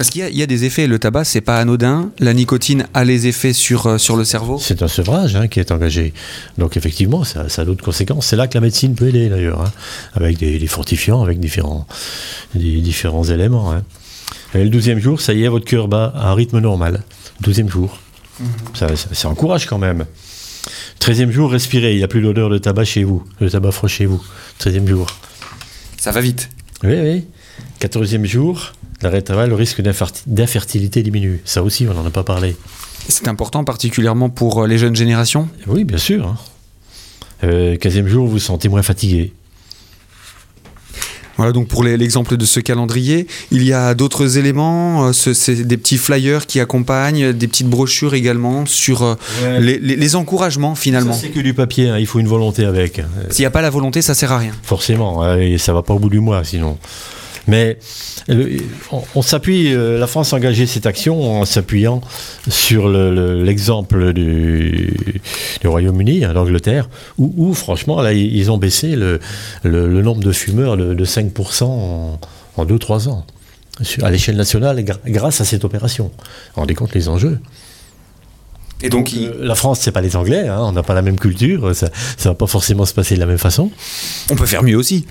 Parce 0.00 0.08
qu'il 0.08 0.26
y, 0.26 0.38
y, 0.38 0.42
a 0.42 0.46
des 0.46 0.64
effets, 0.64 0.86
le 0.86 0.98
tabac, 0.98 1.24
c'est 1.24 1.42
pas 1.42 1.58
anodin. 1.58 2.10
La 2.20 2.32
nicotine 2.32 2.86
a 2.94 3.04
les 3.04 3.26
effets 3.26 3.52
sur, 3.52 4.00
sur 4.00 4.16
le 4.16 4.24
cerveau. 4.24 4.58
C'est 4.58 4.80
un 4.80 4.88
sevrage 4.88 5.36
hein, 5.36 5.46
qui 5.46 5.60
est 5.60 5.72
engagé. 5.72 6.14
Donc 6.56 6.78
effectivement, 6.78 7.22
ça, 7.22 7.50
ça 7.50 7.60
a 7.60 7.64
d'autres 7.66 7.84
conséquences. 7.84 8.28
C'est 8.28 8.36
là 8.36 8.48
que 8.48 8.54
la 8.54 8.62
médecine 8.62 8.94
peut 8.94 9.08
aider 9.08 9.28
d'ailleurs, 9.28 9.60
hein, 9.60 9.70
avec 10.14 10.38
des, 10.38 10.66
fortifiants, 10.68 11.22
avec 11.22 11.38
différents, 11.38 11.86
des, 12.54 12.80
différents 12.80 13.24
éléments. 13.24 13.74
Hein. 13.74 13.82
Et 14.54 14.64
le 14.64 14.70
douzième 14.70 15.00
jour, 15.00 15.20
ça 15.20 15.34
y 15.34 15.44
est, 15.44 15.48
votre 15.48 15.66
cœur 15.66 15.86
bat 15.86 16.14
à 16.16 16.30
un 16.30 16.34
rythme 16.34 16.60
normal. 16.60 17.02
Douzième 17.42 17.68
jour. 17.68 17.98
Mhm. 18.40 18.46
Ça, 19.12 19.28
encourage 19.28 19.66
quand 19.66 19.76
même. 19.76 20.06
Treizième 20.98 21.30
jour, 21.30 21.50
respirez. 21.50 21.92
Il 21.92 21.98
n'y 21.98 22.04
a 22.04 22.08
plus 22.08 22.22
d'odeur 22.22 22.48
de 22.48 22.56
tabac 22.56 22.86
chez 22.86 23.04
vous. 23.04 23.22
Le 23.38 23.50
tabac 23.50 23.72
froid 23.72 23.90
chez 23.90 24.06
vous. 24.06 24.24
Treizième 24.56 24.88
jour. 24.88 25.08
Ça 25.98 26.10
va 26.10 26.22
vite. 26.22 26.48
Oui, 26.84 26.94
oui. 26.98 27.24
Quatorzième 27.80 28.24
jour, 28.24 28.72
l'arrêt 29.02 29.20
de 29.20 29.24
travail, 29.24 29.48
le 29.48 29.54
risque 29.54 29.82
d'infertilité 30.26 31.02
diminue. 31.02 31.40
Ça 31.44 31.62
aussi, 31.62 31.86
on 31.88 31.94
n'en 31.94 32.06
a 32.06 32.10
pas 32.10 32.24
parlé. 32.24 32.56
C'est 33.08 33.28
important, 33.28 33.64
particulièrement 33.64 34.28
pour 34.28 34.66
les 34.66 34.78
jeunes 34.78 34.96
générations? 34.96 35.48
Oui, 35.66 35.84
bien 35.84 35.98
sûr. 35.98 36.26
Hein. 36.26 36.36
Euh, 37.44 37.76
15e 37.76 38.06
jour, 38.06 38.26
vous 38.26 38.32
vous 38.32 38.38
sentez 38.38 38.68
moins 38.68 38.82
fatigué. 38.82 39.32
Voilà 41.36 41.52
donc 41.52 41.68
pour 41.68 41.84
l'exemple 41.84 42.36
de 42.36 42.44
ce 42.44 42.60
calendrier. 42.60 43.26
Il 43.50 43.64
y 43.64 43.72
a 43.72 43.94
d'autres 43.94 44.36
éléments, 44.36 45.06
euh, 45.06 45.12
c'est 45.14 45.54
des 45.54 45.78
petits 45.78 45.96
flyers 45.96 46.46
qui 46.46 46.60
accompagnent, 46.60 47.32
des 47.32 47.48
petites 47.48 47.68
brochures 47.68 48.12
également 48.12 48.66
sur 48.66 49.02
euh, 49.02 49.14
les, 49.58 50.16
encouragements 50.16 50.74
finalement. 50.74 51.14
C'est 51.14 51.30
que 51.30 51.40
du 51.40 51.54
papier, 51.54 51.88
hein. 51.88 51.98
il 51.98 52.06
faut 52.06 52.20
une 52.20 52.28
volonté 52.28 52.66
avec. 52.66 53.00
S'il 53.30 53.42
n'y 53.42 53.46
a 53.46 53.50
pas 53.50 53.62
la 53.62 53.70
volonté, 53.70 54.02
ça 54.02 54.12
sert 54.12 54.32
à 54.32 54.38
rien. 54.38 54.52
Forcément, 54.62 55.22
hein, 55.22 55.38
et 55.38 55.56
ça 55.56 55.72
va 55.72 55.82
pas 55.82 55.94
au 55.94 55.98
bout 55.98 56.10
du 56.10 56.20
mois 56.20 56.44
sinon. 56.44 56.76
Mais 57.46 57.78
on, 59.14 59.22
s'appuie, 59.22 59.72
euh, 59.72 59.98
la 59.98 60.06
France 60.06 60.32
a 60.32 60.36
engagé 60.36 60.66
cette 60.66 60.86
action 60.86 61.40
en 61.40 61.44
s'appuyant 61.44 62.00
sur 62.48 62.88
l'exemple 62.88 64.12
du, 64.12 64.94
Royaume-Uni, 65.64 66.24
hein, 66.24 66.34
d'Angleterre, 66.34 66.88
où, 67.18 67.52
franchement, 67.54 68.00
là, 68.00 68.12
ils 68.12 68.50
ont 68.50 68.58
baissé 68.58 68.96
le, 68.96 69.20
nombre 69.64 70.22
de 70.22 70.32
fumeurs 70.32 70.76
de, 70.76 71.04
5% 71.04 71.64
en 71.64 72.18
2-3 72.58 73.08
ans, 73.08 73.26
à 74.02 74.10
l'échelle 74.10 74.36
nationale, 74.36 74.84
grâce 75.06 75.40
à 75.40 75.44
cette 75.44 75.64
opération. 75.64 76.10
On 76.56 76.60
rendez 76.60 76.74
compte 76.74 76.94
les 76.94 77.08
enjeux. 77.08 77.38
Et 78.82 78.88
donc, 78.88 79.12
euh, 79.14 79.32
la 79.40 79.54
France, 79.54 79.80
c'est 79.80 79.92
pas 79.92 80.00
les 80.00 80.16
Anglais, 80.16 80.48
hein, 80.48 80.60
on 80.60 80.72
n'a 80.72 80.82
pas 80.82 80.94
la 80.94 81.02
même 81.02 81.18
culture, 81.18 81.74
ça, 81.74 81.90
ça 82.16 82.30
va 82.30 82.34
pas 82.34 82.46
forcément 82.46 82.86
se 82.86 82.94
passer 82.94 83.14
de 83.14 83.20
la 83.20 83.26
même 83.26 83.38
façon. 83.38 83.70
On 84.30 84.36
peut 84.36 84.46
faire 84.46 84.62
mieux 84.62 84.76
aussi. 84.76 85.04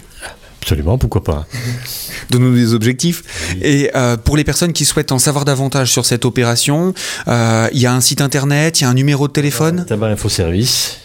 Absolument, 0.61 0.97
pourquoi 0.97 1.23
pas. 1.23 1.47
Donne-nous 2.29 2.55
des 2.55 2.73
objectifs. 2.73 3.23
Et 3.61 3.89
euh, 3.95 4.17
pour 4.17 4.37
les 4.37 4.43
personnes 4.43 4.73
qui 4.73 4.85
souhaitent 4.85 5.11
en 5.11 5.19
savoir 5.19 5.45
davantage 5.45 5.91
sur 5.91 6.05
cette 6.05 6.25
opération, 6.25 6.93
euh, 7.27 7.67
il 7.73 7.79
y 7.79 7.85
a 7.85 7.93
un 7.93 8.01
site 8.01 8.21
internet, 8.21 8.81
il 8.81 8.83
y 8.83 8.87
a 8.87 8.89
un 8.89 8.93
numéro 8.93 9.27
de 9.27 9.33
téléphone 9.33 9.85
Tabac 9.87 10.09
Info 10.09 10.29
Service. 10.29 10.97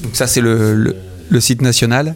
Donc 0.00 0.16
ça, 0.16 0.26
c'est 0.26 0.40
le, 0.40 0.96
site 1.40 1.62
national. 1.62 2.14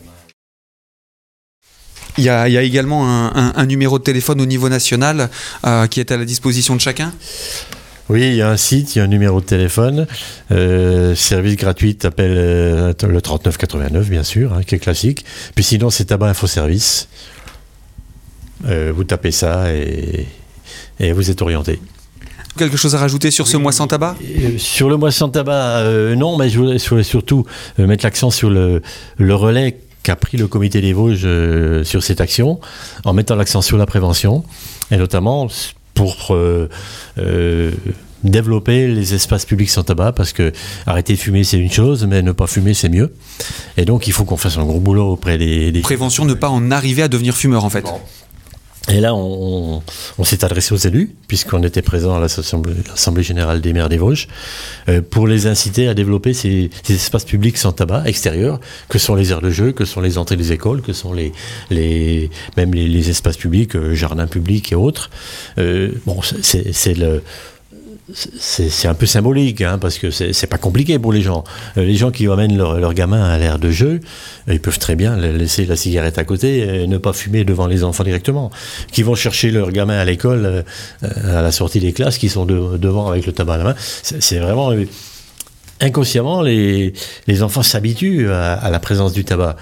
Il 2.18 2.25
y, 2.25 2.28
a, 2.28 2.46
également 2.46 3.32
un, 3.34 3.66
numéro 3.66 3.99
de 3.99 4.04
téléphone 4.04 4.40
au 4.40 4.46
niveau 4.46 4.68
national 4.68 5.30
euh, 5.66 5.87
qui 5.87 5.99
est 5.99 6.12
à 6.12 6.18
la 6.18 6.26
disposition 6.26 6.76
de 6.76 6.80
chacun 6.80 7.12
oui, 8.12 8.28
il 8.28 8.35
y 8.35 8.42
a 8.42 8.50
un 8.50 8.59
site, 8.59 8.95
il 8.95 8.99
y 8.99 9.00
a 9.00 9.04
un 9.04 9.09
numéro 9.09 9.40
de 9.40 9.47
téléphone. 9.47 10.07
Euh, 10.50 11.14
service 11.14 11.57
gratuit, 11.57 11.97
appelle 12.04 12.35
euh, 12.37 12.92
le 13.09 13.21
3989, 13.23 14.11
bien 14.11 14.23
sûr, 14.23 14.52
hein, 14.52 14.62
qui 14.62 14.75
est 14.75 14.78
classique. 14.78 15.25
Puis 15.54 15.64
sinon, 15.64 15.88
c'est 15.88 16.04
Tabac 16.04 16.28
Info 16.28 16.47
Service. 16.47 17.09
Euh, 18.66 18.92
vous 18.95 19.04
tapez 19.04 19.31
ça 19.31 19.73
et, 19.73 20.26
vous 21.00 21.31
êtes 21.31 21.40
orienté. 21.40 21.81
Quelque 22.59 22.76
chose 22.76 22.95
à 22.95 22.99
rajouter 22.99 23.31
sur 23.31 23.49
ce 23.49 23.57
mois 23.57 23.73
sans 23.73 23.87
tabac? 23.87 24.14
Sur 24.59 24.90
le 24.90 24.99
mois 24.99 25.11
sans 25.11 25.31
tabac, 25.31 25.83
non, 26.14 26.37
mais 26.37 26.50
je 26.50 26.59
voulais, 26.59 27.02
surtout 27.02 27.47
mettre 27.78 28.04
l'accent 28.04 28.31
sur 28.31 28.50
le, 28.50 28.83
le 29.16 29.35
relais 29.35 29.81
qu'a 30.02 30.16
pris 30.16 30.37
le 30.37 30.47
comité 30.47 30.81
des 30.81 30.92
Vosges 30.92 31.26
sur 31.83 32.04
cette 32.04 32.21
action, 32.21 32.61
en 33.04 33.14
mettant 33.14 33.35
l'accent 33.35 33.62
sur 33.62 33.78
la 33.78 33.87
prévention, 33.87 34.45
et 34.92 34.97
notamment 34.97 35.49
pour 35.94 36.28
euh, 36.30 36.68
euh, 37.18 37.72
développer 38.25 38.88
les 38.88 39.14
espaces 39.14 39.44
publics 39.44 39.70
sans 39.70 39.82
tabac 39.82 40.12
parce 40.12 40.32
que 40.32 40.52
arrêter 40.87 41.14
de 41.14 41.18
fumer 41.18 41.44
c'est 41.44 41.58
une 41.58 41.70
chose 41.72 42.06
mais 42.06 42.22
ne 42.22 42.32
pas 42.32 42.46
fumer 42.46 42.75
c'est 42.75 42.88
mieux. 42.88 43.12
Et 43.76 43.84
donc 43.84 44.06
il 44.06 44.12
faut 44.12 44.25
qu'on 44.25 44.37
fasse 44.37 44.58
un 44.58 44.64
gros 44.64 44.80
boulot 44.80 45.12
auprès 45.12 45.38
des, 45.38 45.72
prévention 45.82 46.25
ne 46.25 46.34
pas 46.34 46.49
en 46.49 46.70
arriver 46.70 47.02
à 47.02 47.08
devenir 47.08 47.37
fumeur 47.37 47.64
en 47.64 47.70
fait 47.70 47.84
et 48.88 49.00
là, 49.00 49.14
on, 49.14 49.82
s'est 50.24 50.44
adressé 50.44 50.74
aux 50.74 50.78
élus, 50.78 51.14
puisqu'on 51.28 51.62
était 51.62 51.82
présent 51.82 52.16
à 52.16 52.20
l'Assemblée 52.20 53.22
générale 53.22 53.60
des 53.60 53.72
maires 53.72 53.88
des 53.88 53.96
Vosges, 53.96 54.26
euh, 54.88 55.00
pour 55.00 55.28
les 55.28 55.46
inciter 55.46 55.86
à 55.86 55.94
développer 55.94 56.34
ces, 56.34 56.68
espaces 56.88 57.24
publics 57.24 57.58
sans 57.58 57.72
tabac 57.72 58.04
extérieurs, 58.06 58.60
que 58.88 58.98
sont 58.98 59.14
les 59.14 59.30
aires 59.30 59.40
de 59.40 59.50
jeu, 59.50 59.72
que 59.72 59.84
sont 59.84 60.00
les 60.00 60.18
entrées 60.18 60.36
des 60.36 60.50
écoles, 60.50 60.82
que 60.82 60.92
sont 60.92 61.12
les, 61.12 61.32
les 61.70 62.28
même 62.56 62.74
les, 62.74 63.08
espaces 63.08 63.36
publics, 63.36 63.76
euh, 63.76 63.94
jardins 63.94 64.26
publics 64.26 64.72
et 64.72 64.76
autres. 64.76 65.10
Euh, 65.58 65.92
bon, 66.04 66.20
c'est 66.42 66.94
le 66.94 67.22
c'est 68.14 68.88
un 68.88 68.95
peu 68.95 69.07
symbolique, 69.07 69.61
hein, 69.61 69.78
parce 69.78 69.99
que 69.99 70.11
c'est 70.11 70.47
pas 70.47 70.59
compliqué 70.59 70.99
pour 70.99 71.12
les 71.12 71.23
gens. 71.23 71.45
Euh, 71.76 71.85
les 71.85 71.95
gens 71.95 72.11
qui 72.11 72.26
amènent 72.26 72.57
leur, 72.57 72.78
leur 72.78 72.95
gamin 72.95 73.23
à 73.23 73.38
l'air 73.38 73.59
de 73.59 73.71
jeu, 73.71 74.00
ils 74.49 74.61
peuvent 74.61 74.78
très 74.78 74.97
bien 74.97 75.16
laisser 75.16 75.66
la 75.66 75.76
cigarette 75.76 76.19
à 76.19 76.25
côté 76.25 76.83
et 76.83 76.87
ne 76.87 76.99
pas 76.99 77.12
fumer 77.12 77.45
devant 77.45 77.66
les 77.66 77.85
enfants 77.85 78.04
directement. 78.04 78.50
Qui 78.92 79.02
vont 79.02 79.14
chercher 79.14 79.50
leur 79.50 79.73
gamin 79.73 79.99
à 79.99 80.04
l'école, 80.04 80.64
euh, 81.02 81.38
à 81.38 81.42
la 81.42 81.52
sortie 81.52 81.81
des 81.81 81.92
classes, 81.92 82.19
qui 82.19 82.28
sont 82.28 82.45
devant 82.45 83.09
avec 83.11 83.26
le 83.26 83.33
tabac 83.33 83.54
à 83.54 83.59
la 83.59 83.64
main. 83.64 83.75
C'est 83.78 84.38
vraiment 84.38 84.73
euh, 84.73 84.85
inconsciemment, 85.81 86.42
les, 86.42 86.92
les 87.26 87.42
enfants 87.42 87.62
s'habituent 87.62 88.31
à, 88.31 88.54
à, 88.54 88.71
la 88.71 88.78
présence 88.78 89.12
du 89.12 89.25
tabac, 89.25 89.57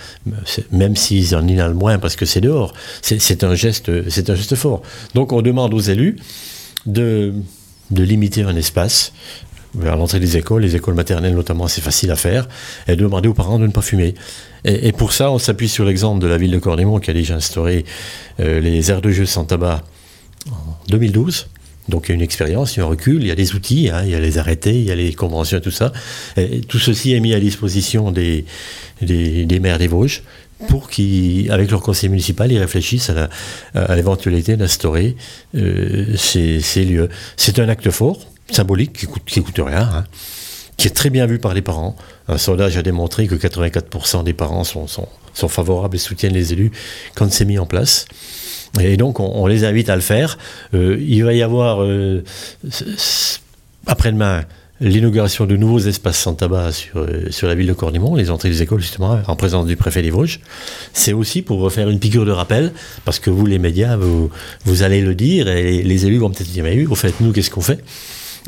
même 0.71 0.97
s'ils 0.97 1.35
en 1.35 1.47
inhalent 1.47 1.75
moins 1.75 1.99
parce 1.99 2.17
que 2.17 2.27
c'est 2.27 2.41
dehors. 2.41 2.75
C'est 3.03 3.45
un 3.45 3.55
geste, 3.55 4.09
c'est 4.09 4.31
un 4.31 4.35
geste 4.35 4.55
fort. 4.55 4.83
Donc, 5.15 5.33
on 5.33 5.43
demande 5.43 5.73
aux 5.75 5.81
élus 5.81 6.17
de 6.87 7.35
de 7.91 8.03
limiter 8.03 8.43
un 8.43 8.57
espace 8.57 9.13
vers 9.75 9.97
l'entrée 9.97 10.21
des 10.21 10.37
écoles, 10.37 10.63
les 10.63 10.77
écoles 10.77 10.95
maternelles 10.95 11.35
notamment, 11.35 11.69
c'est 11.69 11.81
facile 11.81 12.11
à 12.11 12.17
faire, 12.17 12.49
et 12.89 12.97
de 12.97 13.03
demander 13.03 13.29
aux 13.29 13.35
parents 13.35 13.59
de 13.59 13.67
ne 13.67 13.73
pas 13.73 13.83
fumer. 13.83 14.15
Et, 14.65 14.93
pour 14.93 15.13
ça, 15.13 15.31
on 15.31 15.39
s'appuie 15.39 15.69
sur 15.69 15.85
l'exemple 15.85 16.21
de 16.21 16.27
la 16.27 16.37
ville 16.37 16.51
de 16.51 16.59
Cornémont 16.59 16.99
qui 16.99 17.11
a 17.11 17.15
déjà 17.15 17.35
instauré 17.35 17.85
euh, 18.41 18.61
les 18.61 18.91
aires 18.91 19.01
de 19.01 19.11
jeu 19.11 19.27
sans 19.27 19.45
tabac 19.45 19.83
en 20.51 20.77
2012. 20.89 21.49
Donc 21.89 22.07
il 22.07 22.09
y 22.11 22.13
a 22.13 22.15
une 22.15 22.23
expérience, 22.23 22.77
il 22.77 22.81
y 22.81 22.83
a 22.83 22.85
un 22.85 22.89
recul, 22.89 23.23
il 23.23 23.27
y 23.27 23.31
a 23.31 23.35
des 23.35 23.55
outils, 23.55 23.89
hein, 23.89 24.03
il 24.05 24.11
y 24.11 24.15
a 24.15 24.21
les 24.21 24.39
arrêtés, 24.39 24.79
il 24.79 24.85
y 24.85 24.91
a 24.91 24.95
les 24.95 25.15
conventions 25.15 25.61
tout 25.61 25.71
ça. 25.71 25.93
Tout 26.69 26.79
ceci 26.79 27.15
est 27.15 27.21
mis 27.21 27.33
à 27.33 27.41
disposition 27.41 28.13
des 28.13 28.45
maires 29.61 29.79
des 29.79 29.89
Vosges 29.89 30.23
pour 30.69 30.91
qu'ils, 30.91 31.51
avec 31.51 31.71
leur 31.71 31.81
conseil 31.81 32.09
municipal, 32.09 32.51
ils 32.53 32.59
réfléchissent 32.59 33.11
à 33.75 33.97
l'éventualité 33.97 34.57
d'instaurer 34.57 35.17
euh, 35.57 36.17
ces, 36.17 36.85
lieux. 36.85 37.09
C'est 37.37 37.59
un 37.59 37.69
acte 37.69 37.91
fort, 37.91 38.19
symbolique, 38.51 38.93
qui 38.93 39.07
coûte, 39.07 39.23
coûte 39.45 39.61
rien, 39.65 39.89
hein, 39.93 40.05
qui 40.77 40.87
est 40.89 40.93
très 40.93 41.11
bien 41.11 41.27
vu 41.27 41.39
par 41.39 41.55
les 41.55 41.63
parents. 41.63 41.97
Un 42.29 42.39
sondage 42.39 42.77
a 42.77 42.83
démontré 42.83 43.27
que 43.27 43.35
84% 43.35 44.25
des 44.25 44.33
parents 44.33 44.65
sont, 44.65 44.87
favorables 45.35 45.97
et 45.97 45.99
soutiennent 45.99 46.35
les 46.35 46.53
élus 46.53 46.73
quand 47.15 47.31
c'est 47.33 47.45
mis 47.45 47.59
en 47.59 47.67
place. 47.67 48.07
Et 48.81 48.97
donc, 48.97 49.19
on, 49.19 49.47
les 49.47 49.65
invite 49.65 49.91
à 49.91 49.97
le 49.97 50.03
faire. 50.03 50.39
Euh, 50.75 50.97
il 51.01 51.25
va 51.25 51.33
y 51.35 51.43
avoir, 51.43 51.83
euh, 51.83 52.23
après-demain, 53.87 54.45
l'inauguration 54.81 55.47
de 55.47 55.57
nouveaux 55.57 55.79
espaces 55.79 56.19
sans 56.19 56.35
tabac 56.35 56.73
sur, 56.73 56.99
euh, 56.99 57.31
sur 57.31 57.49
la 57.49 57.55
ville 57.55 57.67
de 57.67 57.75
Cornimont, 57.75 58.15
les 58.15 58.31
entrées 58.31 58.49
des 58.49 58.63
écoles 58.63 58.81
justement, 58.81 59.21
en 59.27 59.37
présence 59.37 59.67
du 59.67 59.77
préfet 59.77 60.03
des 60.03 60.11
Vosges. 60.11 60.41
C'est 60.93 61.13
aussi 61.13 61.43
pour 61.43 61.71
faire 61.71 61.91
une 61.91 61.99
piqûre 61.99 62.25
de 62.25 62.31
rappel, 62.31 62.73
parce 63.05 63.19
que 63.19 63.31
vous, 63.31 63.47
les 63.47 63.59
médias, 63.59 63.97
vous, 63.97 64.31
vous 64.65 64.83
allez 64.83 65.03
le 65.03 65.15
dire, 65.15 65.49
et 65.49 65.83
les 65.83 66.07
élus 66.07 66.19
vont 66.19 66.31
peut-être 66.31 66.51
dire, 66.51 66.65
mais 66.65 66.75
oui, 66.75 66.87
au 66.87 66.95
fait, 66.95 67.15
nous, 67.21 67.33
qu'est-ce 67.33 67.51
qu'on 67.51 67.61
fait? 67.61 67.81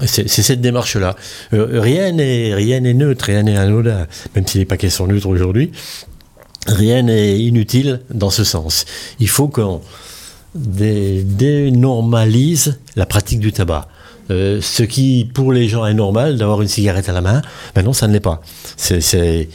C'est 0.06 0.26
cette 0.26 0.62
démarche-là. 0.62 1.16
Euh, 1.52 1.80
rien 1.80 2.12
n'est 2.12 2.54
rien 2.54 2.80
n'est 2.80 2.94
neutre, 2.94 3.26
rien 3.26 3.42
n'est 3.42 3.58
anodin, 3.58 4.06
même 4.34 4.46
si 4.46 4.56
les 4.56 4.64
paquets 4.64 4.88
sont 4.88 5.06
neutres 5.06 5.26
aujourd'hui. 5.26 5.70
Rien 6.66 7.02
n'est 7.02 7.38
inutile 7.38 8.00
dans 8.08 8.30
ce 8.30 8.42
sens. 8.42 8.86
Il 9.20 9.28
faut 9.28 9.48
qu'on 9.48 9.82
dénormalise 10.54 12.78
la 12.96 13.04
pratique 13.04 13.40
du 13.40 13.52
tabac. 13.52 13.86
Euh, 14.32 14.60
ce 14.60 14.82
qui, 14.82 15.28
pour 15.32 15.52
les 15.52 15.68
gens, 15.68 15.84
est 15.86 15.94
normal 15.94 16.38
d'avoir 16.38 16.62
une 16.62 16.68
cigarette 16.68 17.08
à 17.08 17.12
la 17.12 17.20
main, 17.20 17.42
non, 17.84 17.92
ça 17.92 18.08
ne 18.08 18.12
l'est 18.12 18.20
pas. 18.20 18.40
C'est 18.76 19.48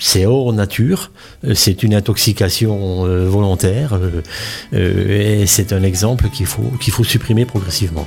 c'est 0.00 0.26
hors 0.26 0.52
nature, 0.52 1.10
euh, 1.44 1.52
c'est 1.54 1.82
une 1.82 1.94
intoxication 1.94 3.04
euh, 3.04 3.28
volontaire 3.28 3.98
euh, 4.72 5.40
et 5.42 5.46
c'est 5.46 5.72
un 5.72 5.82
exemple 5.82 6.28
qu'il 6.30 6.46
faut, 6.46 6.72
qu'il 6.80 6.92
faut 6.92 7.04
supprimer 7.04 7.44
progressivement. 7.44 8.06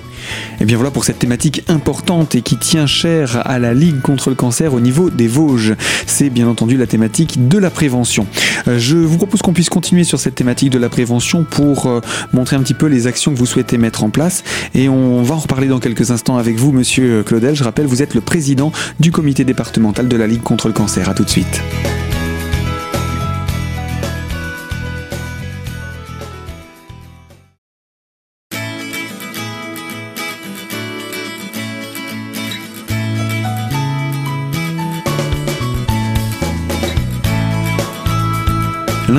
Et 0.54 0.62
eh 0.62 0.66
bien 0.66 0.78
voilà 0.78 0.92
pour 0.92 1.04
cette 1.04 1.20
thématique 1.20 1.64
importante 1.68 2.36
et 2.36 2.42
qui 2.42 2.58
tient 2.58 2.88
cher 2.88 3.42
à 3.46 3.60
la 3.60 3.74
Ligue 3.74 4.02
contre 4.02 4.30
le 4.30 4.36
cancer 4.36 4.74
au 4.74 4.80
niveau 4.80 5.10
des 5.10 5.28
Vosges. 5.28 5.76
C'est 6.08 6.30
bien 6.30 6.48
entendu 6.48 6.78
la 6.78 6.88
thématique 6.88 7.48
de 7.48 7.58
la 7.58 7.70
prévention. 7.70 8.26
Je 8.68 8.96
vous 8.96 9.18
propose 9.18 9.42
qu'on 9.42 9.54
puisse 9.54 9.70
continuer 9.70 10.04
sur 10.04 10.20
cette 10.20 10.36
thématique 10.36 10.70
de 10.70 10.80
la 10.80 10.90
prévention 10.90 11.44
pour 11.44 12.02
montrer 12.32 12.56
un 12.56 12.62
petit 12.62 12.74
peu 12.74 12.86
les 12.86 13.08
actions 13.08 13.34
que 13.34 13.38
vous 13.38 13.46
souhaitez 13.46 13.78
mettre 13.78 14.04
en 14.04 14.10
place 14.10 14.44
et 14.74 14.88
on 14.90 15.24
va 15.24 15.36
en 15.36 15.40
reparler 15.40 15.68
dans 15.68 15.80
quelques 15.80 16.12
instants 16.12 16.38
avec 16.38 16.58
vous, 16.58 16.72
monsieur 16.72 17.24
Claudel. 17.24 17.56
Je 17.56 17.64
rappelle, 17.64 17.86
vous 17.86 18.02
êtes 18.02 18.14
le 18.14 18.22
président 18.22 18.72
du 19.00 19.12
comité 19.12 19.44
départemental 19.44 20.08
de 20.08 20.16
la 20.16 20.28
Ligue 20.28 20.44
contre 20.44 20.68
le 20.68 20.74
cancer. 20.74 21.10
A 21.10 21.14
tout 21.14 21.24
de 21.24 21.30
suite. 21.30 21.62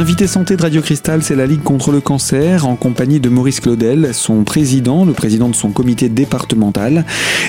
L'invité 0.02 0.26
santé 0.26 0.56
de 0.56 0.62
Radio 0.62 0.82
Cristal, 0.82 1.22
c'est 1.22 1.36
la 1.36 1.46
Ligue 1.46 1.62
contre 1.62 1.92
le 1.92 2.00
cancer, 2.00 2.66
en 2.66 2.74
compagnie 2.74 3.20
de 3.20 3.28
Maurice 3.28 3.60
Claudel, 3.60 4.12
son 4.12 4.42
président, 4.42 5.04
le 5.04 5.12
président 5.12 5.48
de 5.48 5.54
son 5.54 5.70
comité 5.70 6.08
départemental. 6.08 7.04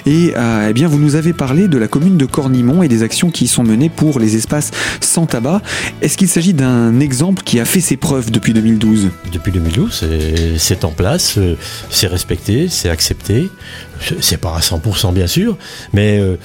Et 0.06 0.34
euh, 0.38 0.68
eh 0.70 0.74
bien, 0.74 0.88
vous 0.88 1.00
nous 1.00 1.16
avez 1.16 1.34
parlé 1.34 1.68
de 1.68 1.80
la 1.80 1.88
commune 1.88 2.16
de 2.16 2.28
Cornimont 2.28 2.84
et 2.84 2.88
des 2.88 3.02
actions 3.02 3.32
qui 3.32 3.46
y 3.46 3.48
sont 3.48 3.64
menées 3.64 3.90
pour 3.90 4.20
les 4.20 4.36
espaces 4.36 4.70
sans 5.02 5.26
tabac. 5.26 5.64
Est-ce 6.04 6.16
qu'il 6.16 6.28
s'agit 6.28 6.54
d'un 6.54 7.00
exemple 7.00 7.42
qui 7.42 7.60
a 7.60 7.66
fait 7.66 7.82
ses 7.82 7.98
preuves 7.98 8.30
depuis 8.30 8.54
2012 8.54 9.10
Depuis 9.32 9.52
2012, 9.52 10.06
c'est 10.60 10.86
en 10.86 10.92
place, 10.92 11.40
euh, 11.40 11.56
c'est 11.90 12.06
respecté, 12.06 12.68
c'est 12.70 12.90
accepté. 12.90 13.50
C'est 14.20 14.38
pas 14.38 14.56
à 14.56 14.60
100% 14.60 15.14
bien 15.14 15.28
sûr, 15.28 15.58
mais 15.94 16.20
euh, 16.20 16.36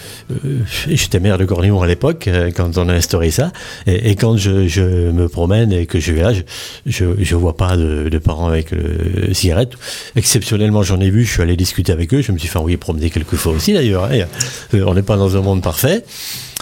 j'étais 0.88 1.18
maire 1.18 1.38
de 1.38 1.44
Cornillon 1.44 1.82
à 1.82 1.86
l'époque 1.86 2.28
quand 2.54 2.78
on 2.78 2.88
a 2.88 2.94
instauré 2.94 3.30
ça. 3.30 3.52
Et, 3.86 4.14
quand 4.14 4.36
je, 4.36 5.10
me 5.10 5.28
promène 5.28 5.72
et 5.72 5.86
que 5.86 5.97
je 6.00 6.42
je, 6.86 7.34
vois 7.34 7.56
pas 7.56 7.76
de, 7.76 8.18
parents 8.18 8.48
avec 8.48 8.70
le 8.70 9.32
cigarette. 9.34 9.72
Exceptionnellement, 10.16 10.82
j'en 10.82 11.00
ai 11.00 11.10
vu. 11.10 11.24
Je 11.24 11.32
suis 11.32 11.42
allé 11.42 11.56
discuter 11.56 11.92
avec 11.92 12.12
eux. 12.14 12.22
Je 12.22 12.32
me 12.32 12.38
suis 12.38 12.48
fait 12.48 12.58
envoyer 12.58 12.76
promener 12.76 13.10
quelques 13.10 13.36
fois 13.36 13.52
aussi 13.52 13.72
d'ailleurs. 13.72 14.04
Hein. 14.04 14.26
On 14.74 14.94
n'est 14.94 15.02
pas 15.02 15.16
dans 15.16 15.36
un 15.36 15.40
monde 15.40 15.62
parfait. 15.62 16.04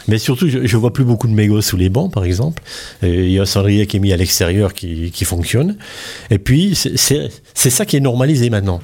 Mais 0.08 0.18
surtout, 0.18 0.48
je, 0.48 0.58
ne 0.58 0.76
vois 0.76 0.92
plus 0.92 1.04
beaucoup 1.04 1.26
de 1.26 1.32
mégots 1.32 1.60
sous 1.62 1.76
les 1.76 1.88
bancs, 1.88 2.12
par 2.12 2.24
exemple. 2.24 2.62
Il 3.02 3.28
y 3.28 3.40
a 3.40 3.42
un 3.42 3.46
cendrier 3.46 3.88
qui 3.88 3.96
est 3.96 4.00
mis 4.00 4.12
à 4.12 4.16
l'extérieur 4.16 4.72
qui, 4.72 5.24
fonctionne. 5.24 5.76
Et 6.30 6.38
puis, 6.38 6.76
c'est 6.76 7.70
ça 7.70 7.84
qui 7.84 7.96
est 7.96 8.00
normalisé 8.00 8.48
maintenant 8.50 8.80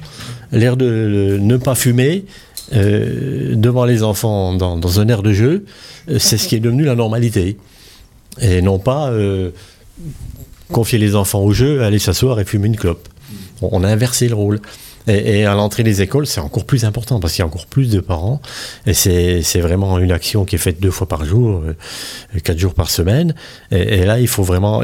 l'air 0.53 0.77
de 0.77 1.37
ne 1.41 1.57
pas 1.57 1.75
fumer 1.75 2.25
euh, 2.73 3.55
devant 3.55 3.85
les 3.85 4.03
enfants 4.03 4.53
dans, 4.53 4.99
un 4.99 5.07
air 5.09 5.21
de 5.21 5.33
jeu, 5.33 5.65
euh, 6.09 6.19
c'est 6.19 6.37
ce 6.37 6.47
qui 6.47 6.55
est 6.55 6.59
devenu 6.61 6.85
la 6.85 6.95
normalité. 6.95 7.57
Et 8.39 8.61
non 8.61 8.79
pas 8.79 9.09
euh, 9.09 9.51
confier 10.71 10.99
les 10.99 11.15
enfants 11.15 11.41
au 11.41 11.53
jeu, 11.53 11.83
aller 11.83 11.99
s'asseoir 11.99 12.39
et 12.39 12.45
fumer 12.45 12.67
une 12.67 12.77
clope. 12.77 13.07
On, 13.61 13.83
a 13.83 13.87
inversé 13.87 14.27
le 14.27 14.35
rôle. 14.35 14.59
Et, 15.07 15.45
à 15.45 15.53
l'entrée 15.53 15.83
des 15.83 16.01
écoles, 16.01 16.27
c'est 16.27 16.39
encore 16.39 16.65
plus 16.65 16.85
important 16.85 17.19
parce 17.19 17.33
qu'il 17.33 17.39
y 17.39 17.43
a 17.43 17.45
encore 17.45 17.65
plus 17.65 17.89
de 17.89 17.99
parents. 17.99 18.41
Et 18.85 18.93
c'est 18.93 19.59
vraiment 19.59 19.99
une 19.99 20.11
action 20.11 20.45
qui 20.45 20.55
est 20.55 20.59
faite 20.59 20.79
deux 20.79 20.91
fois 20.91 21.07
par 21.07 21.25
jour, 21.25 21.63
quatre 22.43 22.57
jours 22.57 22.73
par 22.73 22.89
semaine. 22.89 23.35
Et, 23.71 24.05
là, 24.05 24.19
il 24.19 24.27
faut 24.27 24.43
vraiment. 24.43 24.81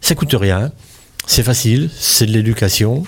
ça 0.00 0.14
coûte 0.14 0.34
rien. 0.34 0.72
C'est 1.26 1.42
facile, 1.42 1.90
c'est 1.98 2.26
de 2.26 2.32
l'éducation. 2.32 3.04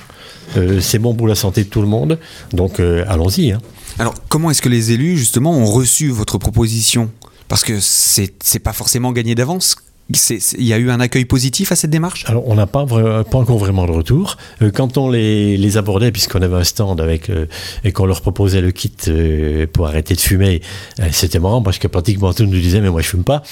Euh, 0.56 0.80
c'est 0.80 0.98
bon 0.98 1.14
pour 1.14 1.28
la 1.28 1.34
santé 1.34 1.64
de 1.64 1.68
tout 1.68 1.82
le 1.82 1.86
monde, 1.86 2.18
donc 2.52 2.80
euh, 2.80 3.04
allons-y. 3.06 3.52
Hein. 3.52 3.60
Alors, 3.98 4.14
comment 4.28 4.50
est-ce 4.50 4.62
que 4.62 4.68
les 4.68 4.92
élus, 4.92 5.16
justement, 5.18 5.52
ont 5.52 5.66
reçu 5.66 6.08
votre 6.08 6.38
proposition? 6.38 7.10
Parce 7.48 7.64
que 7.64 7.78
c'est 7.80 8.58
pas 8.62 8.72
forcément 8.72 9.12
gagné 9.12 9.34
d'avance. 9.34 9.76
Il 10.10 10.64
y 10.64 10.72
a 10.72 10.78
eu 10.78 10.90
un 10.90 11.00
accueil 11.00 11.24
positif 11.24 11.70
à 11.72 11.76
cette 11.76 11.90
démarche? 11.90 12.24
Alors, 12.26 12.48
on 12.48 12.54
n'a 12.54 12.66
pas, 12.66 12.86
pas 12.86 13.38
encore 13.38 13.58
vraiment 13.58 13.86
de 13.86 13.92
retour. 13.92 14.36
Euh, 14.62 14.70
quand 14.70 14.96
on 14.96 15.10
les, 15.10 15.76
abordait, 15.76 16.12
puisqu'on 16.12 16.40
avait 16.40 16.56
un 16.56 16.64
stand 16.64 17.00
avec, 17.00 17.30
et 17.84 17.92
qu'on 17.92 18.06
leur 18.06 18.22
proposait 18.22 18.60
le 18.60 18.70
kit 18.70 18.92
pour 19.72 19.86
arrêter 19.86 20.14
de 20.14 20.20
fumer, 20.20 20.62
c'était 21.10 21.38
marrant 21.38 21.62
parce 21.62 21.78
que 21.78 21.88
pratiquement 21.88 22.32
tout 22.32 22.44
nous 22.44 22.58
disait 22.58 22.80
Mais 22.80 22.90
moi, 22.90 23.02
je 23.02 23.08
fume 23.08 23.24
pas. 23.24 23.42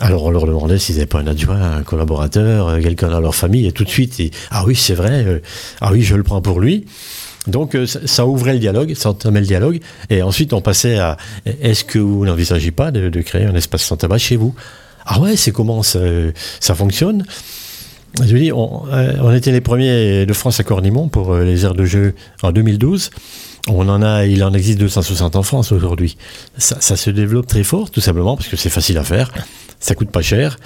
Alors 0.00 0.24
on 0.24 0.30
leur 0.30 0.46
demandait 0.46 0.78
s'ils 0.78 0.96
n'avaient 0.96 1.06
pas 1.06 1.18
un 1.18 1.26
adjoint, 1.26 1.78
un 1.78 1.82
collaborateur, 1.82 2.68
euh, 2.68 2.80
quelqu'un 2.80 3.08
dans 3.08 3.20
leur 3.20 3.34
famille, 3.34 3.66
et 3.66 3.72
tout 3.72 3.84
de 3.84 3.88
suite, 3.88 4.20
ah 4.50 4.64
oui, 4.64 4.76
c'est 4.76 4.94
vrai, 4.94 5.24
euh, 5.26 5.40
ah 5.80 5.90
oui, 5.92 6.02
je 6.02 6.14
le 6.14 6.22
prends 6.22 6.40
pour 6.40 6.60
lui. 6.60 6.86
Donc 7.48 7.74
euh, 7.74 7.86
ça, 7.86 8.26
ouvrait 8.26 8.52
le 8.52 8.58
dialogue, 8.60 8.94
ça 8.94 9.10
entamait 9.10 9.40
le 9.40 9.46
dialogue, 9.46 9.80
et 10.08 10.22
ensuite 10.22 10.52
on 10.52 10.60
passait 10.60 10.98
à 10.98 11.16
est-ce 11.46 11.84
que 11.84 11.98
vous 11.98 12.24
n'envisagez 12.24 12.70
pas 12.70 12.92
de, 12.92 13.20
créer 13.22 13.44
un 13.44 13.54
espace 13.54 13.82
sans 13.82 13.96
tabac 13.96 14.18
chez 14.18 14.36
vous? 14.36 14.54
Ah 15.10 15.20
ouais, 15.20 15.36
c'est 15.36 15.52
comment 15.52 15.82
ça, 15.82 15.98
fonctionne? 16.74 17.24
Je 18.22 18.36
dis, 18.36 18.52
on, 18.52 18.82
on, 18.84 19.34
était 19.34 19.52
les 19.52 19.60
premiers 19.60 20.26
de 20.26 20.32
France 20.32 20.60
à 20.60 20.64
Cornimont 20.64 21.08
pour 21.08 21.36
les 21.36 21.64
aires 21.64 21.74
de 21.74 21.84
jeu 21.84 22.14
en 22.42 22.52
2012. 22.52 23.10
On 23.68 23.88
en 23.88 24.02
a, 24.02 24.26
il 24.26 24.44
en 24.44 24.52
existe 24.54 24.78
260 24.78 25.36
en 25.36 25.42
France 25.42 25.72
aujourd'hui. 25.72 26.16
Ça, 26.56 26.76
ça, 26.80 26.96
se 26.96 27.10
développe 27.10 27.46
très 27.46 27.64
fort, 27.64 27.90
tout 27.90 28.00
simplement 28.00 28.36
parce 28.36 28.48
que 28.48 28.56
c'est 28.56 28.70
facile 28.70 28.98
à 28.98 29.04
faire 29.04 29.32
ça 29.80 29.94
coûte 29.94 30.10
pas 30.10 30.22
cher. 30.22 30.58